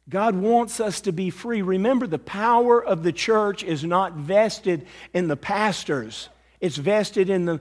God 0.09 0.37
wants 0.37 0.81
us 0.81 1.01
to 1.03 1.13
be 1.13 1.31
free. 1.31 1.63
Remember, 1.63 2.07
the 2.07 2.19
power 2.19 2.83
of 2.83 3.03
the 3.03 3.13
church 3.13 3.65
is 3.65 3.85
not 3.85 4.15
vested 4.15 4.87
in 5.13 5.29
the 5.29 5.37
pastors. 5.37 6.29
It's 6.61 6.77
vested 6.77 7.29
in 7.29 7.45
the 7.45 7.61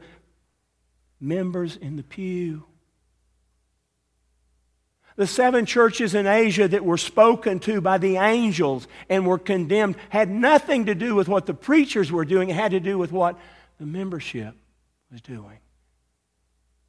members 1.20 1.76
in 1.76 1.96
the 1.96 2.04
pew. 2.04 2.64
The 5.18 5.28
seven 5.28 5.66
churches 5.66 6.14
in 6.14 6.28
Asia 6.28 6.68
that 6.68 6.84
were 6.84 6.98
spoken 6.98 7.60
to 7.62 7.80
by 7.82 7.98
the 7.98 8.18
angels 8.18 8.88
and 9.10 9.26
were 9.26 9.40
condemned 9.40 9.96
had 10.10 10.30
nothing 10.30 10.86
to 10.86 10.96
do 10.96 11.16
with 11.16 11.28
what 11.28 11.46
the 11.46 11.54
preachers 11.54 12.12
were 12.12 12.26
doing, 12.26 12.50
it 12.50 12.56
had 12.56 12.72
to 12.72 12.82
do 12.82 12.98
with 12.98 13.14
what 13.14 13.40
the 13.80 13.86
membership 13.86 14.56
was 15.10 15.22
doing. 15.22 15.58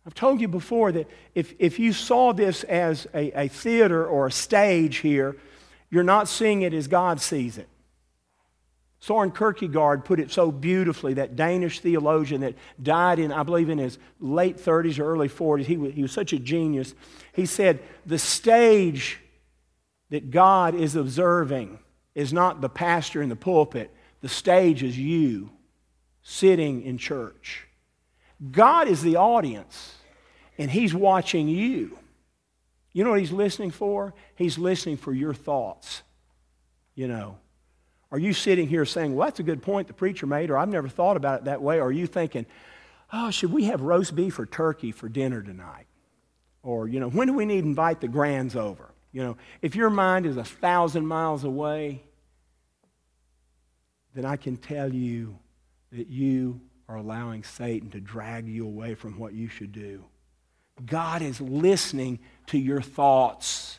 I've 0.07 0.15
told 0.15 0.41
you 0.41 0.49
before 0.49 0.93
that 0.93 1.11
if, 1.35 1.55
if 1.59 1.79
you 1.79 1.93
saw 1.93 2.33
this 2.33 2.63
as 2.65 3.09
a, 3.13 3.47
a 3.47 3.49
theater 3.49 4.07
or 4.07 4.29
a 4.29 4.33
stage 4.33 4.99
here, 4.99 5.37
you're 5.91 6.05
not 6.05 6.29
seeing 6.29 6.63
it 6.63 6.73
as 6.73 6.87
God 6.87 7.21
sees 7.21 7.59
it. 7.59 7.69
Soren 9.01 9.31
Kierkegaard 9.31 10.05
put 10.05 10.21
it 10.21 10.31
so 10.31 10.51
beautifully, 10.51 11.15
that 11.15 11.37
Danish 11.37 11.81
theologian 11.81 12.41
that 12.41 12.55
died 12.83 13.19
in, 13.19 13.31
I 13.31 13.43
believe, 13.43 13.69
in 13.69 13.79
his 13.79 13.99
late 14.21 14.57
30s 14.57 14.99
or 14.99 15.05
early 15.05 15.29
40s. 15.29 15.65
He 15.65 15.77
was, 15.77 15.93
he 15.93 16.03
was 16.03 16.13
such 16.13 16.33
a 16.33 16.39
genius. 16.39 16.95
He 17.33 17.47
said, 17.47 17.81
The 18.07 18.19
stage 18.19 19.21
that 20.11 20.31
God 20.31 20.75
is 20.75 20.97
observing 20.97 21.79
is 22.15 22.33
not 22.33 22.61
the 22.61 22.69
pastor 22.69 23.23
in 23.23 23.29
the 23.29 23.37
pulpit, 23.37 23.95
the 24.23 24.29
stage 24.29 24.83
is 24.83 24.99
you 24.99 25.51
sitting 26.23 26.83
in 26.83 26.97
church. 26.97 27.67
God 28.51 28.89
is 28.89 29.03
the 29.03 29.17
audience, 29.17 29.95
and 30.59 30.71
He's 30.71 30.95
watching 30.95 31.49
you. 31.49 31.99
You 32.93 33.05
know 33.05 33.11
what 33.11 33.21
He's 33.21 33.33
listening 33.33 33.71
for? 33.71 34.15
He's 34.35 34.59
listening 34.59 34.97
for 34.97 35.13
your 35.13 35.35
thoughts, 35.35 36.03
you 36.95 37.09
know. 37.09 37.39
Are 38.13 38.19
you 38.19 38.33
sitting 38.33 38.69
here 38.69 38.85
saying, 38.85 39.15
well, 39.15 39.27
that's 39.27 39.41
a 39.41 39.43
good 39.43 39.63
point 39.63 39.89
the 39.89 39.95
preacher 39.95 40.27
made, 40.27 40.51
or 40.51 40.57
I've 40.57 40.69
never 40.69 40.89
thought 40.89 41.17
about 41.17 41.41
it 41.41 41.45
that 41.47 41.61
way? 41.61 41.79
Or 41.79 41.89
are 41.89 41.93
you 41.93 42.07
thinking, 42.07 42.47
oh, 43.13 43.31
should 43.31 43.53
we 43.53 43.65
have 43.65 43.83
roast 43.83 44.15
beef 44.15 44.39
or 44.39 44.47
turkey 44.47 44.93
for 44.93 45.09
dinner 45.09 45.43
tonight? 45.43 45.87
Or, 46.63 46.89
you 46.89 47.01
know, 47.01 47.09
when 47.09 47.27
do 47.27 47.35
we 47.35 47.45
need 47.45 47.63
to 47.63 47.67
invite 47.67 48.01
the 48.01 48.09
grands 48.09 48.55
over? 48.57 48.93
You 49.13 49.23
know, 49.23 49.37
if 49.63 49.75
your 49.75 49.91
mind 49.91 50.27
is 50.27 50.37
a 50.37 50.45
thousand 50.45 51.07
miles 51.07 51.45
away, 51.45 52.03
then 54.15 54.25
I 54.25 54.37
can 54.37 54.57
tell 54.57 54.93
you 54.93 55.39
that 55.93 56.09
you 56.09 56.61
are 56.89 56.97
allowing 56.97 57.43
Satan 57.43 57.91
to 57.91 58.01
drag 58.01 58.49
you 58.49 58.67
away 58.67 58.95
from 58.95 59.19
what 59.19 59.33
you 59.33 59.49
should 59.49 59.73
do. 59.73 60.05
God 60.85 61.23
is 61.23 61.41
listening 61.41 62.19
to 62.49 62.59
your 62.59 62.83
thoughts. 62.83 63.79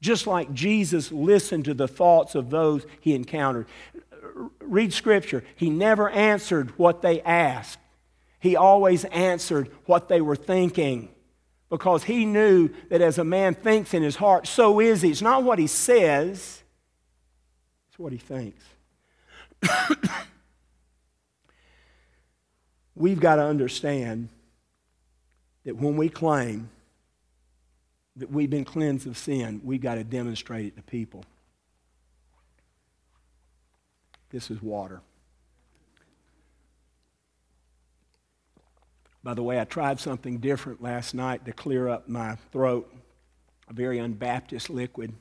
Just 0.00 0.26
like 0.26 0.52
Jesus 0.54 1.12
listened 1.12 1.64
to 1.66 1.74
the 1.74 1.88
thoughts 1.88 2.34
of 2.34 2.50
those 2.50 2.86
he 3.00 3.14
encountered. 3.14 3.66
Read 4.60 4.92
scripture. 4.92 5.44
He 5.56 5.70
never 5.70 6.08
answered 6.08 6.70
what 6.78 7.02
they 7.02 7.20
asked, 7.22 7.78
he 8.40 8.56
always 8.56 9.04
answered 9.06 9.70
what 9.86 10.08
they 10.08 10.20
were 10.20 10.36
thinking. 10.36 11.10
Because 11.70 12.04
he 12.04 12.24
knew 12.24 12.70
that 12.88 13.02
as 13.02 13.18
a 13.18 13.24
man 13.24 13.54
thinks 13.54 13.92
in 13.92 14.02
his 14.02 14.16
heart, 14.16 14.46
so 14.46 14.80
is 14.80 15.02
he. 15.02 15.10
It's 15.10 15.20
not 15.20 15.42
what 15.42 15.58
he 15.58 15.66
says, 15.66 16.62
it's 17.90 17.98
what 17.98 18.10
he 18.10 18.16
thinks. 18.16 18.64
We've 22.94 23.20
got 23.20 23.36
to 23.36 23.42
understand 23.42 24.30
that 25.68 25.76
when 25.76 25.98
we 25.98 26.08
claim 26.08 26.70
that 28.16 28.30
we've 28.30 28.48
been 28.48 28.64
cleansed 28.64 29.06
of 29.06 29.18
sin, 29.18 29.60
we've 29.62 29.82
got 29.82 29.96
to 29.96 30.02
demonstrate 30.02 30.64
it 30.64 30.76
to 30.76 30.82
people. 30.82 31.22
This 34.30 34.50
is 34.50 34.62
water. 34.62 35.02
By 39.22 39.34
the 39.34 39.42
way, 39.42 39.60
I 39.60 39.64
tried 39.64 40.00
something 40.00 40.38
different 40.38 40.82
last 40.82 41.12
night 41.12 41.44
to 41.44 41.52
clear 41.52 41.86
up 41.86 42.08
my 42.08 42.36
throat, 42.50 42.90
a 43.68 43.74
very 43.74 43.98
unbaptist 43.98 44.70
liquid 44.70 45.12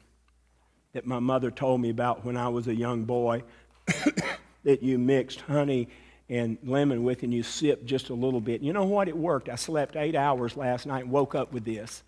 that 0.94 1.06
my 1.06 1.20
mother 1.20 1.52
told 1.52 1.82
me 1.82 1.90
about 1.90 2.24
when 2.24 2.38
I 2.38 2.48
was 2.48 2.70
a 2.70 2.74
young 2.74 3.04
boy 3.04 3.44
that 4.64 4.82
you 4.82 4.98
mixed 4.98 5.42
honey 5.42 5.90
and 6.30 6.58
lemon 6.64 7.04
with 7.04 7.24
and 7.24 7.34
you 7.34 7.44
sip 7.44 7.86
just 7.86 8.10
a 8.10 8.14
little 8.14 8.42
bit. 8.42 8.62
You 8.62 8.74
know 8.74 8.86
what? 8.86 9.08
It 9.08 9.18
worked. 9.18 9.50
I 9.50 9.56
slept 9.56 9.96
eight 9.96 10.16
hours 10.16 10.58
last 10.58 10.86
night 10.86 11.04
and 11.04 11.12
woke 11.12 11.36
up 11.36 11.54
with 11.54 11.64
this. 11.64 12.04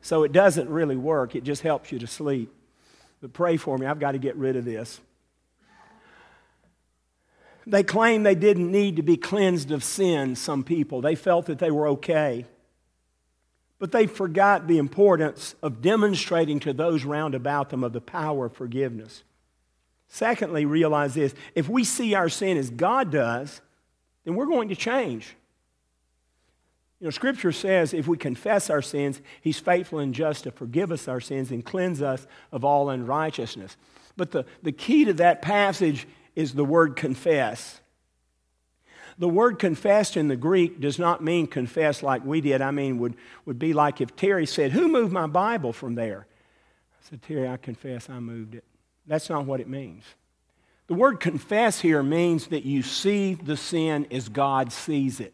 So 0.00 0.22
it 0.22 0.32
doesn't 0.32 0.68
really 0.68 0.96
work, 0.96 1.34
it 1.34 1.44
just 1.44 1.62
helps 1.62 1.90
you 1.90 1.98
to 1.98 2.06
sleep. 2.06 2.52
But 3.20 3.32
pray 3.32 3.56
for 3.56 3.78
me. 3.78 3.86
I've 3.86 3.98
got 3.98 4.12
to 4.12 4.18
get 4.18 4.36
rid 4.36 4.54
of 4.56 4.64
this. 4.64 5.00
They 7.66 7.82
claim 7.82 8.22
they 8.22 8.34
didn't 8.34 8.70
need 8.70 8.96
to 8.96 9.02
be 9.02 9.16
cleansed 9.16 9.70
of 9.70 9.82
sin, 9.82 10.36
some 10.36 10.62
people. 10.62 11.00
They 11.00 11.14
felt 11.14 11.46
that 11.46 11.58
they 11.58 11.70
were 11.70 11.88
okay. 11.88 12.44
But 13.78 13.92
they 13.92 14.06
forgot 14.06 14.66
the 14.66 14.78
importance 14.78 15.54
of 15.62 15.80
demonstrating 15.80 16.60
to 16.60 16.74
those 16.74 17.04
round 17.04 17.34
about 17.34 17.70
them 17.70 17.82
of 17.82 17.94
the 17.94 18.00
power 18.00 18.46
of 18.46 18.54
forgiveness. 18.54 19.22
Secondly, 20.08 20.64
realize 20.64 21.14
this 21.14 21.34
if 21.54 21.68
we 21.68 21.84
see 21.84 22.14
our 22.14 22.28
sin 22.28 22.56
as 22.56 22.70
God 22.70 23.10
does, 23.10 23.60
then 24.24 24.34
we're 24.34 24.46
going 24.46 24.68
to 24.68 24.76
change. 24.76 25.36
You 27.00 27.06
know, 27.06 27.10
Scripture 27.10 27.52
says 27.52 27.92
if 27.92 28.08
we 28.08 28.16
confess 28.16 28.70
our 28.70 28.82
sins, 28.82 29.20
He's 29.40 29.58
faithful 29.58 29.98
and 29.98 30.14
just 30.14 30.44
to 30.44 30.50
forgive 30.50 30.90
us 30.90 31.08
our 31.08 31.20
sins 31.20 31.50
and 31.50 31.64
cleanse 31.64 32.00
us 32.00 32.26
of 32.50 32.64
all 32.64 32.88
unrighteousness. 32.90 33.76
But 34.16 34.30
the, 34.30 34.44
the 34.62 34.72
key 34.72 35.04
to 35.06 35.12
that 35.14 35.42
passage 35.42 36.06
is 36.34 36.54
the 36.54 36.64
word 36.64 36.96
confess. 36.96 37.80
The 39.18 39.28
word 39.28 39.58
confessed 39.58 40.16
in 40.16 40.28
the 40.28 40.36
Greek 40.36 40.80
does 40.80 40.98
not 40.98 41.22
mean 41.22 41.46
confess 41.46 42.02
like 42.02 42.24
we 42.24 42.40
did. 42.40 42.60
I 42.60 42.70
mean, 42.70 42.98
would, 42.98 43.16
would 43.44 43.58
be 43.58 43.72
like 43.72 44.00
if 44.00 44.16
Terry 44.16 44.46
said, 44.46 44.72
Who 44.72 44.88
moved 44.88 45.12
my 45.12 45.26
Bible 45.26 45.72
from 45.72 45.94
there? 45.94 46.26
I 46.92 47.10
said, 47.10 47.22
Terry, 47.22 47.48
I 47.48 47.56
confess 47.56 48.08
I 48.08 48.18
moved 48.18 48.54
it. 48.54 48.64
That's 49.06 49.28
not 49.28 49.44
what 49.44 49.60
it 49.60 49.68
means. 49.68 50.04
The 50.86 50.94
word 50.94 51.20
confess 51.20 51.80
here 51.80 52.02
means 52.02 52.48
that 52.48 52.64
you 52.64 52.82
see 52.82 53.34
the 53.34 53.56
sin 53.56 54.06
as 54.10 54.28
God 54.28 54.72
sees 54.72 55.20
it. 55.20 55.32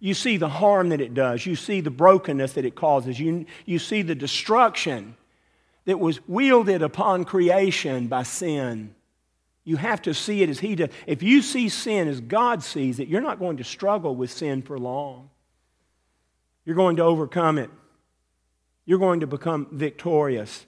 You 0.00 0.14
see 0.14 0.36
the 0.36 0.48
harm 0.48 0.90
that 0.90 1.00
it 1.00 1.12
does. 1.12 1.44
You 1.44 1.56
see 1.56 1.80
the 1.80 1.90
brokenness 1.90 2.52
that 2.54 2.64
it 2.64 2.74
causes. 2.74 3.18
You, 3.18 3.46
you 3.66 3.78
see 3.78 4.02
the 4.02 4.14
destruction 4.14 5.16
that 5.84 5.98
was 5.98 6.26
wielded 6.28 6.82
upon 6.82 7.24
creation 7.24 8.06
by 8.06 8.22
sin. 8.22 8.94
You 9.64 9.76
have 9.76 10.00
to 10.02 10.14
see 10.14 10.42
it 10.42 10.48
as 10.48 10.60
He 10.60 10.76
does. 10.76 10.90
If 11.06 11.22
you 11.22 11.42
see 11.42 11.68
sin 11.68 12.08
as 12.08 12.20
God 12.20 12.62
sees 12.62 13.00
it, 13.00 13.08
you're 13.08 13.20
not 13.20 13.38
going 13.38 13.58
to 13.58 13.64
struggle 13.64 14.14
with 14.14 14.30
sin 14.30 14.62
for 14.62 14.78
long. 14.78 15.30
You're 16.64 16.76
going 16.76 16.96
to 16.96 17.02
overcome 17.02 17.58
it, 17.58 17.70
you're 18.86 18.98
going 18.98 19.20
to 19.20 19.26
become 19.26 19.66
victorious. 19.72 20.64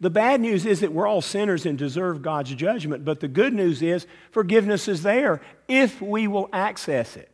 The 0.00 0.10
bad 0.10 0.40
news 0.40 0.66
is 0.66 0.80
that 0.80 0.92
we're 0.92 1.06
all 1.06 1.22
sinners 1.22 1.64
and 1.64 1.78
deserve 1.78 2.22
God's 2.22 2.54
judgment, 2.54 3.04
but 3.04 3.20
the 3.20 3.28
good 3.28 3.54
news 3.54 3.82
is 3.82 4.06
forgiveness 4.30 4.88
is 4.88 5.02
there 5.02 5.40
if 5.68 6.00
we 6.02 6.26
will 6.26 6.48
access 6.52 7.16
it. 7.16 7.30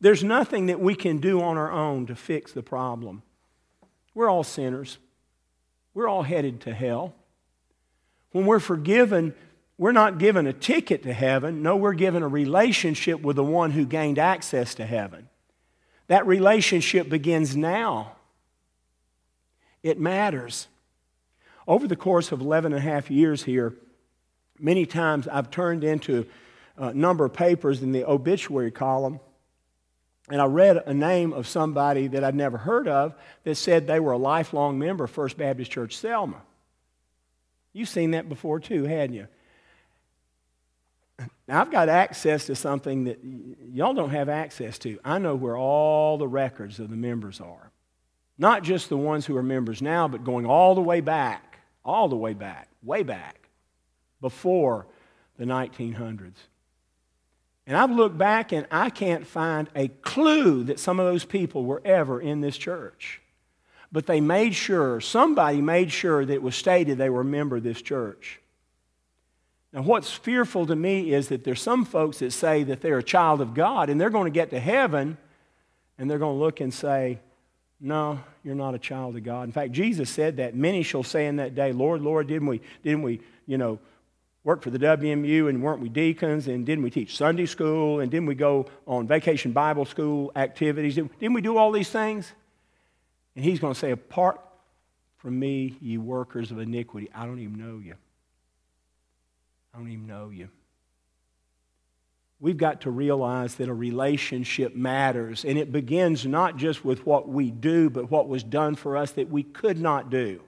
There's 0.00 0.22
nothing 0.22 0.66
that 0.66 0.80
we 0.80 0.94
can 0.94 1.18
do 1.18 1.40
on 1.40 1.56
our 1.56 1.72
own 1.72 2.06
to 2.06 2.14
fix 2.14 2.52
the 2.52 2.62
problem. 2.62 3.22
We're 4.14 4.30
all 4.30 4.44
sinners. 4.44 4.98
We're 5.94 6.08
all 6.08 6.22
headed 6.22 6.60
to 6.62 6.74
hell. 6.74 7.14
When 8.30 8.46
we're 8.46 8.60
forgiven, 8.60 9.34
we're 9.76 9.92
not 9.92 10.18
given 10.18 10.46
a 10.46 10.52
ticket 10.52 11.02
to 11.04 11.12
heaven. 11.12 11.62
No, 11.62 11.76
we're 11.76 11.94
given 11.94 12.22
a 12.22 12.28
relationship 12.28 13.20
with 13.20 13.36
the 13.36 13.44
one 13.44 13.72
who 13.72 13.84
gained 13.84 14.18
access 14.18 14.74
to 14.76 14.86
heaven. 14.86 15.28
That 16.06 16.26
relationship 16.26 17.08
begins 17.08 17.56
now. 17.56 18.12
It 19.82 19.98
matters. 20.00 20.68
Over 21.68 21.86
the 21.86 21.96
course 21.96 22.32
of 22.32 22.40
11 22.40 22.72
and 22.72 22.78
a 22.78 22.82
half 22.82 23.10
years 23.10 23.44
here, 23.44 23.74
many 24.58 24.86
times 24.86 25.28
I've 25.28 25.50
turned 25.50 25.84
into 25.84 26.26
a 26.78 26.94
number 26.94 27.26
of 27.26 27.34
papers 27.34 27.82
in 27.82 27.92
the 27.92 28.08
obituary 28.08 28.70
column, 28.70 29.20
and 30.30 30.40
I 30.40 30.46
read 30.46 30.78
a 30.78 30.94
name 30.94 31.34
of 31.34 31.46
somebody 31.46 32.06
that 32.08 32.24
I'd 32.24 32.34
never 32.34 32.56
heard 32.56 32.88
of 32.88 33.14
that 33.44 33.56
said 33.56 33.86
they 33.86 34.00
were 34.00 34.12
a 34.12 34.18
lifelong 34.18 34.78
member 34.78 35.04
of 35.04 35.10
First 35.10 35.36
Baptist 35.36 35.70
Church 35.70 35.98
Selma. 35.98 36.40
You've 37.74 37.90
seen 37.90 38.12
that 38.12 38.30
before 38.30 38.60
too, 38.60 38.84
hadn't 38.84 39.14
you? 39.14 39.28
Now, 41.46 41.60
I've 41.60 41.70
got 41.70 41.90
access 41.90 42.46
to 42.46 42.54
something 42.54 43.04
that 43.04 43.18
y'all 43.72 43.92
don't 43.92 44.10
have 44.10 44.30
access 44.30 44.78
to. 44.78 44.98
I 45.04 45.18
know 45.18 45.34
where 45.34 45.56
all 45.56 46.16
the 46.16 46.28
records 46.28 46.80
of 46.80 46.88
the 46.88 46.96
members 46.96 47.42
are. 47.42 47.70
Not 48.38 48.62
just 48.62 48.88
the 48.88 48.96
ones 48.96 49.26
who 49.26 49.36
are 49.36 49.42
members 49.42 49.82
now, 49.82 50.08
but 50.08 50.24
going 50.24 50.46
all 50.46 50.74
the 50.74 50.80
way 50.80 51.00
back 51.00 51.47
all 51.84 52.08
the 52.08 52.16
way 52.16 52.34
back, 52.34 52.68
way 52.82 53.02
back, 53.02 53.48
before 54.20 54.86
the 55.38 55.44
1900s. 55.44 56.32
And 57.66 57.76
I've 57.76 57.90
looked 57.90 58.16
back 58.16 58.52
and 58.52 58.66
I 58.70 58.88
can't 58.88 59.26
find 59.26 59.68
a 59.76 59.88
clue 59.88 60.64
that 60.64 60.80
some 60.80 60.98
of 60.98 61.06
those 61.06 61.24
people 61.24 61.64
were 61.64 61.82
ever 61.84 62.20
in 62.20 62.40
this 62.40 62.56
church. 62.56 63.20
But 63.92 64.06
they 64.06 64.20
made 64.20 64.54
sure, 64.54 65.00
somebody 65.00 65.60
made 65.60 65.92
sure 65.92 66.24
that 66.24 66.32
it 66.32 66.42
was 66.42 66.56
stated 66.56 66.98
they 66.98 67.10
were 67.10 67.20
a 67.20 67.26
member 67.26 67.56
of 67.56 67.62
this 67.62 67.80
church. 67.80 68.40
Now, 69.72 69.82
what's 69.82 70.10
fearful 70.10 70.66
to 70.66 70.76
me 70.76 71.12
is 71.12 71.28
that 71.28 71.44
there's 71.44 71.60
some 71.60 71.84
folks 71.84 72.20
that 72.20 72.32
say 72.32 72.62
that 72.64 72.80
they're 72.80 72.98
a 72.98 73.02
child 73.02 73.42
of 73.42 73.52
God 73.52 73.90
and 73.90 74.00
they're 74.00 74.08
going 74.08 74.24
to 74.24 74.34
get 74.34 74.50
to 74.50 74.60
heaven 74.60 75.18
and 75.98 76.10
they're 76.10 76.18
going 76.18 76.36
to 76.36 76.40
look 76.42 76.60
and 76.60 76.72
say, 76.72 77.20
no, 77.80 78.20
you're 78.42 78.54
not 78.54 78.74
a 78.74 78.78
child 78.78 79.16
of 79.16 79.22
God. 79.22 79.44
In 79.44 79.52
fact, 79.52 79.72
Jesus 79.72 80.10
said 80.10 80.38
that. 80.38 80.54
Many 80.54 80.82
shall 80.82 81.04
say 81.04 81.26
in 81.26 81.36
that 81.36 81.54
day, 81.54 81.72
Lord, 81.72 82.02
Lord, 82.02 82.26
didn't 82.26 82.48
we, 82.48 82.60
didn't 82.82 83.02
we, 83.02 83.20
you 83.46 83.56
know, 83.56 83.78
work 84.42 84.62
for 84.62 84.70
the 84.70 84.78
WMU 84.78 85.48
and 85.48 85.62
weren't 85.62 85.80
we 85.80 85.88
deacons 85.88 86.48
and 86.48 86.66
didn't 86.66 86.82
we 86.82 86.90
teach 86.90 87.16
Sunday 87.16 87.46
school 87.46 88.00
and 88.00 88.10
didn't 88.10 88.26
we 88.26 88.34
go 88.34 88.66
on 88.86 89.06
vacation 89.06 89.52
Bible 89.52 89.84
school 89.84 90.32
activities? 90.34 90.96
Didn't 90.96 91.34
we 91.34 91.40
do 91.40 91.56
all 91.56 91.70
these 91.70 91.90
things? 91.90 92.32
And 93.36 93.44
he's 93.44 93.60
going 93.60 93.74
to 93.74 93.78
say, 93.78 93.92
Apart 93.92 94.40
from 95.18 95.38
me, 95.38 95.76
ye 95.80 95.98
workers 95.98 96.50
of 96.50 96.58
iniquity, 96.58 97.10
I 97.14 97.26
don't 97.26 97.38
even 97.38 97.58
know 97.58 97.78
you. 97.78 97.94
I 99.72 99.78
don't 99.78 99.90
even 99.90 100.06
know 100.06 100.30
you. 100.30 100.48
We've 102.40 102.56
got 102.56 102.82
to 102.82 102.90
realize 102.90 103.56
that 103.56 103.68
a 103.68 103.74
relationship 103.74 104.76
matters, 104.76 105.44
and 105.44 105.58
it 105.58 105.72
begins 105.72 106.24
not 106.24 106.56
just 106.56 106.84
with 106.84 107.04
what 107.04 107.28
we 107.28 107.50
do, 107.50 107.90
but 107.90 108.10
what 108.10 108.28
was 108.28 108.44
done 108.44 108.76
for 108.76 108.96
us 108.96 109.10
that 109.12 109.28
we 109.28 109.42
could 109.42 109.80
not 109.80 110.08
do. 110.08 110.40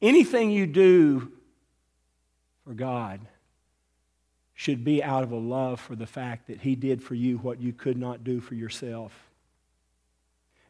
Anything 0.00 0.50
you 0.50 0.66
do 0.66 1.30
for 2.64 2.74
God 2.74 3.20
should 4.54 4.84
be 4.84 5.02
out 5.02 5.22
of 5.22 5.30
a 5.30 5.36
love 5.36 5.80
for 5.80 5.94
the 5.94 6.06
fact 6.06 6.48
that 6.48 6.60
He 6.60 6.74
did 6.74 7.02
for 7.02 7.14
you 7.14 7.38
what 7.38 7.60
you 7.60 7.72
could 7.72 7.96
not 7.96 8.24
do 8.24 8.40
for 8.40 8.54
yourself. 8.54 9.12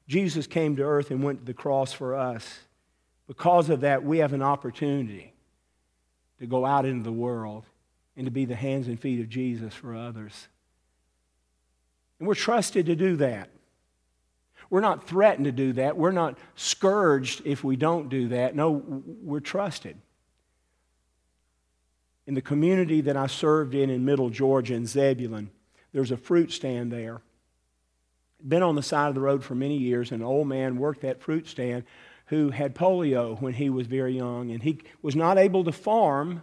Jesus 0.06 0.46
came 0.46 0.76
to 0.76 0.82
earth 0.82 1.10
and 1.10 1.22
went 1.22 1.40
to 1.40 1.44
the 1.46 1.54
cross 1.54 1.94
for 1.94 2.14
us. 2.14 2.60
Because 3.26 3.70
of 3.70 3.80
that, 3.80 4.04
we 4.04 4.18
have 4.18 4.34
an 4.34 4.42
opportunity 4.42 5.32
to 6.40 6.46
go 6.46 6.66
out 6.66 6.84
into 6.84 7.04
the 7.04 7.12
world 7.12 7.64
and 8.16 8.26
to 8.26 8.30
be 8.30 8.44
the 8.44 8.54
hands 8.54 8.88
and 8.88 9.00
feet 9.00 9.20
of 9.20 9.28
Jesus 9.28 9.74
for 9.74 9.94
others. 9.94 10.48
And 12.18 12.28
we're 12.28 12.34
trusted 12.34 12.86
to 12.86 12.94
do 12.94 13.16
that. 13.16 13.50
We're 14.70 14.80
not 14.80 15.06
threatened 15.06 15.44
to 15.46 15.52
do 15.52 15.74
that. 15.74 15.96
We're 15.96 16.12
not 16.12 16.38
scourged 16.54 17.42
if 17.44 17.62
we 17.62 17.76
don't 17.76 18.08
do 18.08 18.28
that. 18.28 18.54
No, 18.56 18.82
we're 19.22 19.40
trusted. 19.40 19.98
In 22.26 22.34
the 22.34 22.40
community 22.40 23.00
that 23.02 23.16
I 23.16 23.26
served 23.26 23.74
in 23.74 23.90
in 23.90 24.04
Middle 24.04 24.30
Georgia 24.30 24.74
in 24.74 24.86
Zebulon, 24.86 25.50
there's 25.92 26.10
a 26.10 26.16
fruit 26.16 26.52
stand 26.52 26.92
there. 26.92 27.20
Been 28.46 28.62
on 28.62 28.76
the 28.76 28.82
side 28.82 29.08
of 29.08 29.14
the 29.14 29.20
road 29.20 29.44
for 29.44 29.54
many 29.54 29.76
years, 29.76 30.10
and 30.10 30.22
an 30.22 30.26
old 30.26 30.48
man 30.48 30.76
worked 30.76 31.02
that 31.02 31.20
fruit 31.20 31.46
stand 31.46 31.84
who 32.26 32.50
had 32.50 32.74
polio 32.74 33.40
when 33.42 33.52
he 33.52 33.68
was 33.68 33.86
very 33.86 34.16
young, 34.16 34.52
and 34.52 34.62
he 34.62 34.80
was 35.02 35.14
not 35.14 35.36
able 35.36 35.64
to 35.64 35.72
farm 35.72 36.42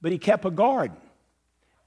but 0.00 0.12
he 0.12 0.18
kept 0.18 0.44
a 0.44 0.50
garden. 0.50 0.96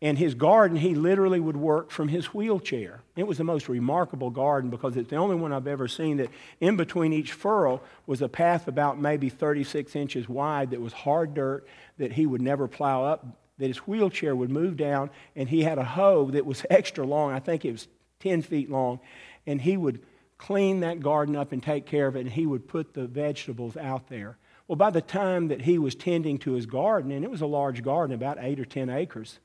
And 0.03 0.17
his 0.17 0.33
garden, 0.33 0.77
he 0.77 0.95
literally 0.95 1.39
would 1.39 1.57
work 1.57 1.91
from 1.91 2.07
his 2.07 2.33
wheelchair. 2.33 3.01
It 3.15 3.27
was 3.27 3.37
the 3.37 3.43
most 3.43 3.69
remarkable 3.69 4.31
garden 4.31 4.71
because 4.71 4.97
it's 4.97 5.11
the 5.11 5.17
only 5.17 5.35
one 5.35 5.53
I've 5.53 5.67
ever 5.67 5.87
seen 5.87 6.17
that 6.17 6.29
in 6.59 6.75
between 6.75 7.13
each 7.13 7.33
furrow 7.33 7.81
was 8.07 8.23
a 8.23 8.27
path 8.27 8.67
about 8.67 8.99
maybe 8.99 9.29
36 9.29 9.95
inches 9.95 10.27
wide 10.27 10.71
that 10.71 10.81
was 10.81 10.91
hard 10.91 11.35
dirt 11.35 11.67
that 11.99 12.13
he 12.13 12.25
would 12.25 12.41
never 12.41 12.67
plow 12.67 13.05
up, 13.05 13.27
that 13.59 13.67
his 13.67 13.77
wheelchair 13.77 14.35
would 14.35 14.49
move 14.49 14.75
down, 14.75 15.11
and 15.35 15.47
he 15.47 15.61
had 15.61 15.77
a 15.77 15.85
hoe 15.85 16.31
that 16.31 16.47
was 16.47 16.65
extra 16.71 17.05
long. 17.05 17.31
I 17.31 17.39
think 17.39 17.63
it 17.63 17.71
was 17.71 17.87
10 18.21 18.41
feet 18.41 18.71
long, 18.71 18.99
and 19.45 19.61
he 19.61 19.77
would 19.77 20.01
clean 20.39 20.79
that 20.79 20.99
garden 20.99 21.35
up 21.35 21.51
and 21.51 21.61
take 21.61 21.85
care 21.85 22.07
of 22.07 22.15
it, 22.15 22.21
and 22.21 22.31
he 22.31 22.47
would 22.47 22.67
put 22.67 22.95
the 22.95 23.05
vegetables 23.05 23.77
out 23.77 24.09
there. 24.09 24.37
Well, 24.71 24.77
by 24.77 24.89
the 24.89 25.01
time 25.01 25.49
that 25.49 25.63
he 25.63 25.77
was 25.77 25.95
tending 25.95 26.37
to 26.37 26.53
his 26.53 26.65
garden, 26.65 27.11
and 27.11 27.25
it 27.25 27.29
was 27.29 27.41
a 27.41 27.45
large 27.45 27.83
garden, 27.83 28.15
about 28.15 28.37
eight 28.39 28.57
or 28.57 28.63
ten 28.63 28.89
acres, 28.89 29.39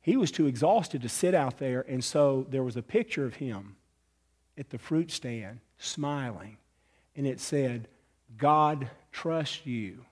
he 0.00 0.16
was 0.16 0.30
too 0.30 0.46
exhausted 0.46 1.02
to 1.02 1.08
sit 1.10 1.34
out 1.34 1.58
there, 1.58 1.84
and 1.86 2.02
so 2.02 2.46
there 2.48 2.62
was 2.62 2.78
a 2.78 2.82
picture 2.82 3.26
of 3.26 3.34
him 3.34 3.76
at 4.56 4.70
the 4.70 4.78
fruit 4.78 5.10
stand 5.10 5.60
smiling, 5.76 6.56
and 7.14 7.26
it 7.26 7.40
said, 7.40 7.88
God 8.38 8.88
trusts 9.12 9.66
you 9.66 10.06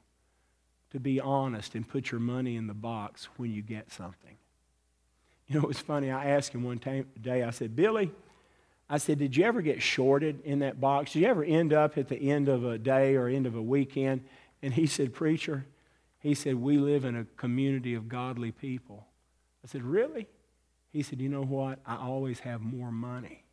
to 0.91 1.01
be 1.01 1.19
honest 1.19 1.75
and 1.75 1.89
put 1.89 2.11
your 2.11 2.21
money 2.21 2.57
in 2.57 2.67
the 2.67 2.75
box 2.75 3.31
when 3.39 3.55
you 3.55 3.63
get 3.63 3.91
something. 3.91 4.37
You 5.47 5.55
know, 5.55 5.63
it 5.63 5.69
was 5.69 5.79
funny. 5.79 6.11
I 6.11 6.27
asked 6.27 6.53
him 6.53 6.63
one 6.63 6.79
day, 7.23 7.43
I 7.43 7.49
said, 7.49 7.75
Billy, 7.75 8.13
I 8.89 8.99
said, 8.99 9.19
Did 9.19 9.37
you 9.37 9.45
ever 9.45 9.63
get 9.63 9.83
shorted 9.83 10.41
in 10.45 10.61
that 10.61 10.81
box? 10.81 11.13
Did 11.13 11.21
you 11.21 11.27
ever 11.27 11.45
end 11.45 11.73
up 11.73 11.97
at 11.97 12.09
the 12.09 12.31
end 12.31 12.49
of 12.49 12.65
a 12.65 12.79
day 12.79 13.17
or 13.17 13.29
end 13.29 13.47
of 13.47 13.55
a 13.55 13.63
weekend? 13.63 14.25
And 14.63 14.75
he 14.75 14.87
said, 14.87 15.15
Preacher, 15.15 15.67
he 16.19 16.35
said, 16.35 16.57
We 16.57 16.79
live 16.79 17.05
in 17.05 17.17
a 17.17 17.25
community 17.37 17.95
of 17.95 18.09
godly 18.09 18.53
people. 18.53 19.07
I 19.65 19.69
said, 19.69 19.83
Really? 19.83 20.29
He 20.91 21.03
said, 21.03 21.21
You 21.21 21.29
know 21.29 21.43
what? 21.43 21.79
I 21.87 21.97
always 21.97 22.41
have 22.41 22.61
more 22.61 22.93
money 22.93 23.45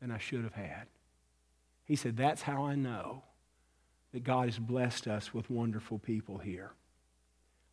than 0.00 0.10
I 0.10 0.18
should 0.18 0.44
have 0.44 0.54
had. 0.54 0.86
He 1.84 1.96
said, 1.96 2.16
That's 2.16 2.42
how 2.42 2.64
I 2.64 2.74
know 2.74 3.22
that 4.12 4.24
God 4.24 4.46
has 4.46 4.58
blessed 4.58 5.06
us 5.06 5.32
with 5.32 5.50
wonderful 5.50 5.98
people 5.98 6.38
here. 6.38 6.72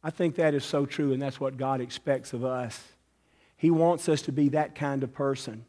I 0.04 0.10
think 0.10 0.36
that 0.36 0.54
is 0.54 0.64
so 0.64 0.86
true, 0.86 1.12
and 1.12 1.22
that's 1.22 1.40
what 1.40 1.58
God 1.58 1.82
expects 1.82 2.32
of 2.32 2.46
us. 2.46 2.82
He 3.58 3.70
wants 3.70 4.08
us 4.08 4.22
to 4.24 4.32
be 4.32 4.50
that 4.50 4.76
kind 4.76 5.04
of 5.04 5.14
person. 5.14 5.66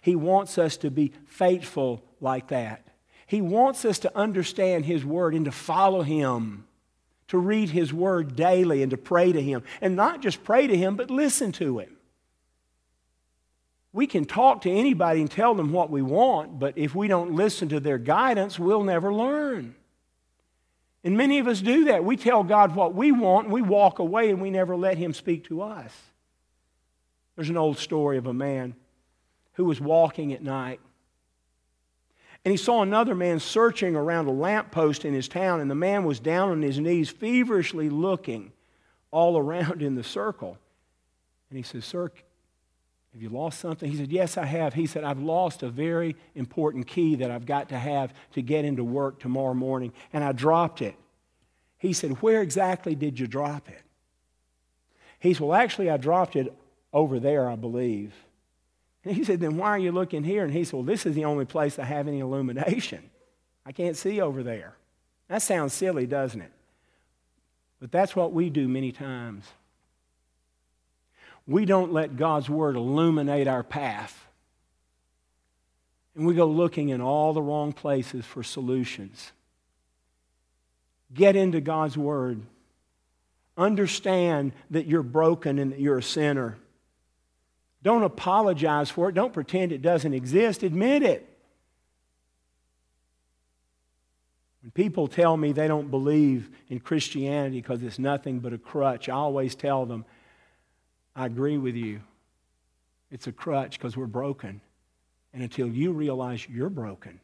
He 0.00 0.16
wants 0.16 0.58
us 0.58 0.76
to 0.78 0.90
be 0.90 1.12
faithful 1.26 2.02
like 2.20 2.48
that. 2.48 2.86
He 3.26 3.40
wants 3.40 3.84
us 3.84 4.00
to 4.00 4.16
understand 4.16 4.84
His 4.84 5.04
Word 5.04 5.34
and 5.34 5.44
to 5.44 5.52
follow 5.52 6.02
Him, 6.02 6.64
to 7.28 7.38
read 7.38 7.70
His 7.70 7.92
Word 7.92 8.34
daily 8.34 8.82
and 8.82 8.90
to 8.90 8.96
pray 8.96 9.32
to 9.32 9.40
Him. 9.40 9.62
And 9.80 9.94
not 9.94 10.20
just 10.20 10.42
pray 10.42 10.66
to 10.66 10.76
Him, 10.76 10.96
but 10.96 11.10
listen 11.10 11.52
to 11.52 11.78
Him. 11.78 11.96
We 13.92 14.06
can 14.06 14.24
talk 14.24 14.62
to 14.62 14.70
anybody 14.70 15.20
and 15.20 15.30
tell 15.30 15.54
them 15.54 15.72
what 15.72 15.90
we 15.90 16.02
want, 16.02 16.58
but 16.58 16.76
if 16.76 16.94
we 16.94 17.08
don't 17.08 17.34
listen 17.34 17.68
to 17.70 17.80
their 17.80 17.98
guidance, 17.98 18.58
we'll 18.58 18.84
never 18.84 19.12
learn. 19.12 19.74
And 21.02 21.16
many 21.16 21.38
of 21.38 21.48
us 21.48 21.60
do 21.60 21.86
that. 21.86 22.04
We 22.04 22.16
tell 22.16 22.42
God 22.42 22.74
what 22.74 22.94
we 22.94 23.10
want, 23.10 23.46
and 23.46 23.54
we 23.54 23.62
walk 23.62 23.98
away, 23.98 24.30
and 24.30 24.40
we 24.40 24.50
never 24.50 24.76
let 24.76 24.98
Him 24.98 25.14
speak 25.14 25.44
to 25.44 25.62
us. 25.62 25.92
There's 27.36 27.48
an 27.48 27.56
old 27.56 27.78
story 27.78 28.18
of 28.18 28.26
a 28.26 28.34
man 28.34 28.74
who 29.60 29.66
was 29.66 29.78
walking 29.78 30.32
at 30.32 30.42
night. 30.42 30.80
And 32.46 32.50
he 32.50 32.56
saw 32.56 32.80
another 32.80 33.14
man 33.14 33.40
searching 33.40 33.94
around 33.94 34.26
a 34.26 34.30
lamppost 34.30 35.04
in 35.04 35.12
his 35.12 35.28
town, 35.28 35.60
and 35.60 35.70
the 35.70 35.74
man 35.74 36.04
was 36.04 36.18
down 36.18 36.48
on 36.48 36.62
his 36.62 36.78
knees, 36.78 37.10
feverishly 37.10 37.90
looking 37.90 38.52
all 39.10 39.36
around 39.36 39.82
in 39.82 39.96
the 39.96 40.02
circle. 40.02 40.56
And 41.50 41.58
he 41.58 41.62
says, 41.62 41.84
Sir, 41.84 42.10
have 43.12 43.20
you 43.20 43.28
lost 43.28 43.60
something? 43.60 43.90
He 43.90 43.98
said, 43.98 44.10
Yes, 44.10 44.38
I 44.38 44.46
have. 44.46 44.72
He 44.72 44.86
said, 44.86 45.04
I've 45.04 45.20
lost 45.20 45.62
a 45.62 45.68
very 45.68 46.16
important 46.34 46.86
key 46.86 47.16
that 47.16 47.30
I've 47.30 47.44
got 47.44 47.68
to 47.68 47.78
have 47.78 48.14
to 48.32 48.40
get 48.40 48.64
into 48.64 48.82
work 48.82 49.20
tomorrow 49.20 49.52
morning, 49.52 49.92
and 50.14 50.24
I 50.24 50.32
dropped 50.32 50.80
it. 50.80 50.94
He 51.76 51.92
said, 51.92 52.22
Where 52.22 52.40
exactly 52.40 52.94
did 52.94 53.20
you 53.20 53.26
drop 53.26 53.68
it? 53.68 53.82
He 55.18 55.34
said, 55.34 55.42
Well, 55.42 55.52
actually, 55.52 55.90
I 55.90 55.98
dropped 55.98 56.34
it 56.34 56.50
over 56.94 57.20
there, 57.20 57.46
I 57.46 57.56
believe. 57.56 58.14
And 59.04 59.16
he 59.16 59.24
said, 59.24 59.40
Then 59.40 59.56
why 59.56 59.70
are 59.70 59.78
you 59.78 59.92
looking 59.92 60.24
here? 60.24 60.44
And 60.44 60.52
he 60.52 60.64
said, 60.64 60.74
Well, 60.74 60.82
this 60.82 61.06
is 61.06 61.14
the 61.14 61.24
only 61.24 61.44
place 61.44 61.78
I 61.78 61.84
have 61.84 62.08
any 62.08 62.20
illumination. 62.20 63.10
I 63.64 63.72
can't 63.72 63.96
see 63.96 64.20
over 64.20 64.42
there. 64.42 64.74
That 65.28 65.42
sounds 65.42 65.72
silly, 65.72 66.06
doesn't 66.06 66.40
it? 66.40 66.52
But 67.80 67.92
that's 67.92 68.14
what 68.16 68.32
we 68.32 68.50
do 68.50 68.68
many 68.68 68.92
times 68.92 69.44
we 71.50 71.64
don't 71.64 71.92
let 71.92 72.16
God's 72.16 72.48
Word 72.48 72.76
illuminate 72.76 73.48
our 73.48 73.64
path. 73.64 74.26
And 76.14 76.24
we 76.24 76.34
go 76.34 76.46
looking 76.46 76.90
in 76.90 77.00
all 77.00 77.32
the 77.32 77.42
wrong 77.42 77.72
places 77.72 78.24
for 78.24 78.44
solutions. 78.44 79.32
Get 81.12 81.34
into 81.34 81.60
God's 81.60 81.98
Word. 81.98 82.42
Understand 83.56 84.52
that 84.70 84.86
you're 84.86 85.02
broken 85.02 85.58
and 85.58 85.72
that 85.72 85.80
you're 85.80 85.98
a 85.98 86.02
sinner. 86.02 86.56
Don't 87.82 88.02
apologize 88.02 88.90
for 88.90 89.08
it. 89.08 89.14
Don't 89.14 89.32
pretend 89.32 89.72
it 89.72 89.82
doesn't 89.82 90.12
exist. 90.12 90.62
Admit 90.62 91.02
it. 91.02 91.26
When 94.62 94.70
people 94.72 95.08
tell 95.08 95.36
me 95.36 95.52
they 95.52 95.68
don't 95.68 95.90
believe 95.90 96.50
in 96.68 96.80
Christianity 96.80 97.60
because 97.60 97.82
it's 97.82 97.98
nothing 97.98 98.40
but 98.40 98.52
a 98.52 98.58
crutch, 98.58 99.08
I 99.08 99.14
always 99.14 99.54
tell 99.54 99.86
them, 99.86 100.04
I 101.16 101.26
agree 101.26 101.56
with 101.56 101.74
you. 101.74 102.00
It's 103.10 103.26
a 103.26 103.32
crutch 103.32 103.78
because 103.78 103.96
we're 103.96 104.06
broken. 104.06 104.60
And 105.32 105.42
until 105.42 105.68
you 105.68 105.92
realize 105.92 106.46
you're 106.48 106.68
broken, 106.68 107.20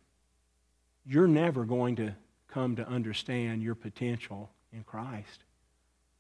you're 1.05 1.29
never 1.29 1.65
going 1.65 1.97
to 1.97 2.15
come 2.49 2.77
to 2.77 2.89
understand 2.89 3.63
your 3.63 3.75
potential 3.75 4.51
in 4.73 4.83
Christ. 4.83 5.45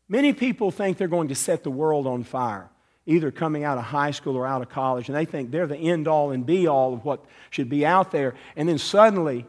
Many 0.09 0.33
people 0.33 0.71
think 0.71 0.99
they're 0.99 1.09
going 1.09 1.29
to 1.29 1.35
set 1.35 1.65
the 1.65 1.71
world 1.71 2.07
on 2.07 2.23
fire, 2.23 2.69
either 3.07 3.31
coming 3.31 3.65
out 3.65 3.79
of 3.79 3.85
high 3.85 4.11
school 4.11 4.37
or 4.37 4.47
out 4.47 4.63
of 4.63 4.69
college, 4.69 5.09
and 5.09 5.17
they 5.17 5.25
think 5.25 5.51
they're 5.51 5.67
the 5.67 5.77
end 5.77 6.09
all 6.09 6.33
and 6.33 6.45
be 6.45 6.67
all 6.67 6.95
of 6.95 7.05
what 7.05 7.25
should 7.51 7.69
be 7.69 7.87
out 7.87 8.11
there. 8.11 8.35
And 8.57 8.69
then 8.69 8.79
suddenly, 8.79 9.47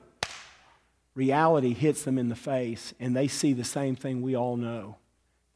reality 1.16 1.74
hits 1.74 2.04
them 2.04 2.18
in 2.18 2.30
the 2.30 2.36
face, 2.36 2.94
and 3.00 3.16
they 3.16 3.28
see 3.28 3.54
the 3.54 3.64
same 3.64 3.96
thing 3.96 4.22
we 4.22 4.36
all 4.36 4.58
know 4.58 4.98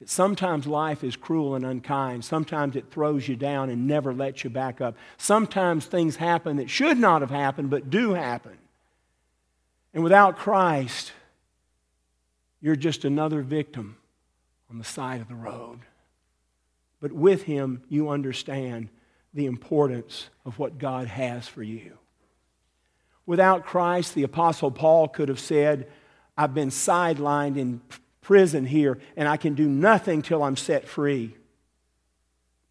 that 0.02 0.10
sometimes 0.10 0.66
life 0.66 1.04
is 1.04 1.16
cruel 1.16 1.54
and 1.54 1.64
unkind. 1.64 2.26
Sometimes 2.26 2.76
it 2.76 2.90
throws 2.90 3.28
you 3.28 3.36
down 3.36 3.70
and 3.70 3.86
never 3.86 4.12
lets 4.12 4.44
you 4.44 4.50
back 4.50 4.82
up. 4.82 4.98
Sometimes 5.18 5.86
things 5.86 6.16
happen 6.16 6.58
that 6.58 6.72
should 6.72 6.98
not 6.98 7.22
have 7.22 7.30
happened 7.30 7.70
but 7.70 7.92
do 7.92 8.16
happen. 8.16 8.58
And 9.94 10.04
without 10.04 10.38
Christ, 10.38 11.12
you're 12.62 12.76
just 12.76 13.06
another 13.06 13.44
victim 13.44 13.98
on 14.72 14.80
the 14.80 14.84
side 14.84 15.22
of 15.22 15.28
the 15.28 15.36
road. 15.36 15.82
But 17.02 17.12
with 17.12 17.44
Him, 17.44 17.84
you 17.90 18.10
understand 18.10 18.90
the 19.34 19.48
importance 19.48 20.30
of 20.46 20.60
what 20.60 20.78
God 20.78 21.08
has 21.08 21.48
for 21.48 21.64
you. 21.64 21.98
Without 23.26 23.66
Christ, 23.66 24.16
the 24.16 24.24
Apostle 24.24 24.72
Paul 24.72 25.08
could 25.08 25.30
have 25.30 25.40
said, 25.40 25.90
I've 26.38 26.54
been 26.54 26.70
sidelined 26.70 27.58
in 27.58 27.82
prison 28.22 28.66
here, 28.66 29.00
and 29.16 29.28
I 29.28 29.38
can 29.38 29.56
do 29.56 29.68
nothing 29.68 30.22
till 30.22 30.44
I'm 30.44 30.58
set 30.58 30.88
free. 30.88 31.36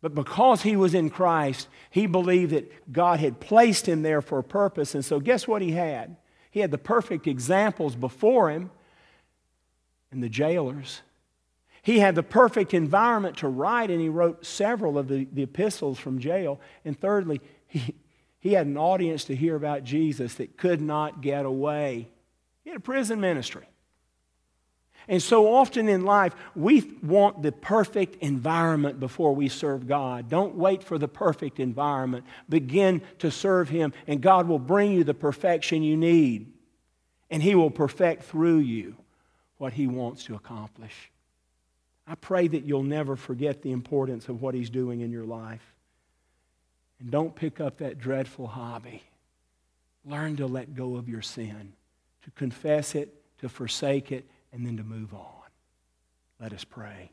But 0.03 0.15
because 0.15 0.63
he 0.63 0.77
was 0.77 0.95
in 0.95 1.11
Christ, 1.11 1.69
he 1.91 2.07
believed 2.07 2.53
that 2.53 2.93
God 2.93 3.21
had 3.21 3.41
placed 3.41 3.87
him 3.87 4.03
there 4.03 4.23
for 4.23 4.39
a 4.39 4.45
purpose. 4.45 4.95
And 4.95 5.05
so, 5.05 5.21
guess 5.21 5.47
what 5.47 5.61
he 5.61 5.73
had? 5.73 6.17
He 6.51 6.61
had 6.61 6.71
the 6.71 6.79
perfect 6.79 7.27
examples 7.27 7.95
before 7.95 8.51
him 8.51 8.71
and 10.11 10.23
the 10.23 10.29
jailers. 10.29 11.03
He 11.83 11.99
had 11.99 12.15
the 12.15 12.23
perfect 12.23 12.75
environment 12.75 13.39
to 13.39 13.49
write, 13.49 13.91
and 13.91 14.01
he 14.01 14.09
wrote 14.09 14.45
several 14.45 14.99
of 14.99 15.09
the, 15.09 15.27
the 15.33 15.43
epistles 15.43 15.99
from 15.99 16.19
jail. 16.19 16.61
And 16.85 16.99
thirdly, 16.99 17.41
he, 17.67 17.95
he 18.39 18.53
had 18.53 18.67
an 18.67 18.77
audience 18.77 19.25
to 19.25 19.37
hear 19.37 19.57
about 19.57 19.85
Jesus 19.85 20.35
that 20.35 20.57
could 20.57 20.81
not 20.81 21.21
get 21.21 21.45
away. 21.45 22.09
He 22.65 22.71
had 22.71 22.79
a 22.79 22.81
prison 22.81 23.21
ministry. 23.21 23.67
And 25.09 25.23
so 25.23 25.53
often 25.53 25.89
in 25.89 26.05
life, 26.05 26.35
we 26.55 26.93
want 27.03 27.43
the 27.43 27.53
perfect 27.53 28.23
environment 28.23 29.01
before 29.01 29.35
we 29.35 29.49
serve 29.49 29.89
God. 29.89 30.29
Don't 30.29 30.55
wait 30.55 30.85
for 30.85 30.99
the 30.99 31.09
perfect 31.09 31.59
environment. 31.59 32.25
Begin 32.49 33.03
to 33.19 33.31
serve 33.31 33.69
Him, 33.69 33.93
and 34.07 34.21
God 34.21 34.47
will 34.47 34.59
bring 34.59 34.93
you 34.93 35.03
the 35.03 35.15
perfection 35.15 35.83
you 35.83 35.97
need. 35.97 36.53
And 37.31 37.43
He 37.43 37.55
will 37.55 37.71
perfect 37.71 38.25
through 38.25 38.59
you 38.59 38.97
what 39.59 39.73
He 39.73 39.87
wants 39.87 40.25
to 40.25 40.35
accomplish. 40.35 41.10
I 42.07 42.15
pray 42.15 42.49
that 42.49 42.65
you'll 42.65 42.83
never 42.83 43.17
forget 43.17 43.63
the 43.63 43.73
importance 43.73 44.29
of 44.29 44.43
what 44.43 44.55
He's 44.55 44.71
doing 44.71 45.01
in 45.01 45.11
your 45.11 45.25
life. 45.25 45.75
And 46.99 47.11
don't 47.11 47.35
pick 47.35 47.61
up 47.61 47.79
that 47.79 47.99
dreadful 47.99 48.47
hobby. 48.47 49.03
Learn 50.05 50.37
to 50.37 50.47
let 50.47 50.75
go 50.75 50.97
of 50.97 51.09
your 51.09 51.23
sin, 51.23 51.73
to 52.25 52.31
confess 52.33 52.95
it, 52.95 53.15
to 53.39 53.49
forsake 53.49 54.13
it, 54.13 54.25
and 54.53 54.67
then 54.67 54.77
to 54.77 54.83
move 54.83 55.15
on. 55.15 55.27
Let 56.41 56.53
us 56.53 56.65
pray. 56.65 57.11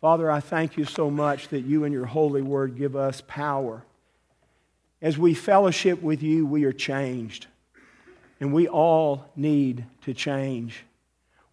Father, 0.00 0.30
I 0.30 0.40
thank 0.40 0.76
you 0.76 0.84
so 0.84 1.10
much 1.10 1.48
that 1.48 1.60
you 1.60 1.84
and 1.84 1.92
your 1.92 2.06
holy 2.06 2.42
word 2.42 2.76
give 2.76 2.96
us 2.96 3.22
power. 3.26 3.84
As 5.00 5.18
we 5.18 5.34
fellowship 5.34 6.02
with 6.02 6.22
you, 6.22 6.46
we 6.46 6.64
are 6.64 6.72
changed. 6.72 7.46
And 8.40 8.52
we 8.52 8.66
all 8.66 9.30
need 9.36 9.84
to 10.02 10.14
change. 10.14 10.84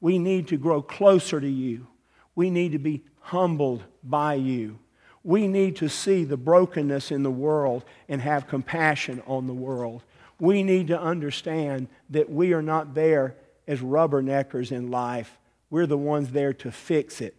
We 0.01 0.17
need 0.19 0.47
to 0.49 0.57
grow 0.57 0.81
closer 0.81 1.39
to 1.41 1.49
you. 1.49 1.87
We 2.35 2.49
need 2.49 2.71
to 2.71 2.79
be 2.79 3.03
humbled 3.19 3.83
by 4.03 4.35
you. 4.35 4.79
We 5.23 5.47
need 5.47 5.75
to 5.77 5.89
see 5.89 6.23
the 6.23 6.37
brokenness 6.37 7.11
in 7.11 7.23
the 7.23 7.31
world 7.31 7.83
and 8.07 8.21
have 8.21 8.47
compassion 8.47 9.21
on 9.27 9.47
the 9.47 9.53
world. 9.53 10.03
We 10.39 10.63
need 10.63 10.87
to 10.87 10.99
understand 10.99 11.89
that 12.09 12.29
we 12.29 12.53
are 12.53 12.61
not 12.61 12.93
there 12.93 13.35
as 13.67 13.81
rubberneckers 13.81 14.71
in 14.71 14.89
life. 14.89 15.37
We're 15.69 15.85
the 15.85 15.97
ones 15.97 16.31
there 16.31 16.53
to 16.53 16.71
fix 16.71 17.19
it. 17.19 17.35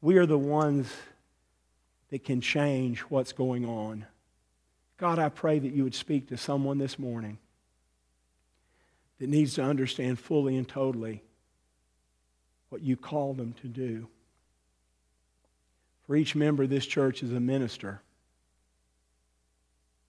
We 0.00 0.16
are 0.18 0.26
the 0.26 0.38
ones 0.38 0.92
that 2.10 2.24
can 2.24 2.40
change 2.40 3.00
what's 3.00 3.32
going 3.32 3.66
on. 3.66 4.06
God, 4.96 5.18
I 5.18 5.28
pray 5.28 5.58
that 5.58 5.72
you 5.72 5.84
would 5.84 5.94
speak 5.94 6.28
to 6.28 6.36
someone 6.36 6.78
this 6.78 6.98
morning 6.98 7.38
that 9.18 9.28
needs 9.28 9.54
to 9.54 9.62
understand 9.62 10.18
fully 10.18 10.56
and 10.56 10.68
totally 10.68 11.22
what 12.68 12.82
you 12.82 12.96
call 12.96 13.34
them 13.34 13.54
to 13.62 13.68
do. 13.68 14.08
For 16.06 16.16
each 16.16 16.34
member 16.34 16.62
of 16.62 16.70
this 16.70 16.86
church 16.86 17.22
is 17.22 17.32
a 17.32 17.40
minister. 17.40 18.00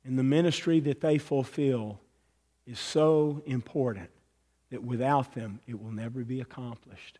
And 0.05 0.17
the 0.17 0.23
ministry 0.23 0.79
that 0.81 1.01
they 1.01 1.17
fulfill 1.17 1.99
is 2.65 2.79
so 2.79 3.41
important 3.45 4.09
that 4.69 4.83
without 4.83 5.33
them 5.33 5.59
it 5.67 5.81
will 5.81 5.91
never 5.91 6.23
be 6.23 6.41
accomplished. 6.41 7.19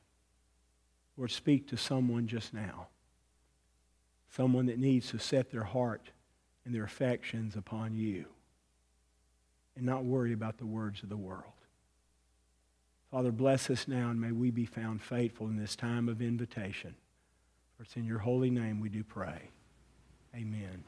Lord, 1.18 1.32
speak 1.32 1.68
to 1.68 1.78
someone 1.78 2.28
just 2.28 2.54
now. 2.54 2.88
Someone 4.30 4.68
that 4.68 4.80
needs 4.80 5.10
to 5.10 5.20
set 5.20 5.52
their 5.52 5.64
heart 5.64 6.12
and 6.64 6.74
their 6.74 6.84
affections 6.84 7.56
upon 7.56 7.98
you 7.98 8.26
and 9.76 9.86
not 9.86 10.06
worry 10.06 10.34
about 10.34 10.58
the 10.58 10.66
words 10.66 11.04
of 11.04 11.10
the 11.10 11.18
world. 11.18 11.44
Father, 13.12 13.32
bless 13.32 13.70
us 13.70 13.88
now 13.88 14.10
and 14.10 14.22
may 14.22 14.32
we 14.32 14.52
be 14.52 14.66
found 14.66 15.02
faithful 15.02 15.48
in 15.48 15.58
this 15.58 15.76
time 15.76 16.08
of 16.08 16.22
invitation. 16.22 16.96
For 17.76 17.84
it's 17.84 17.96
in 17.96 18.06
your 18.06 18.20
holy 18.20 18.52
name 18.52 18.80
we 18.80 18.90
do 18.90 19.04
pray. 19.04 19.50
Amen. 20.36 20.84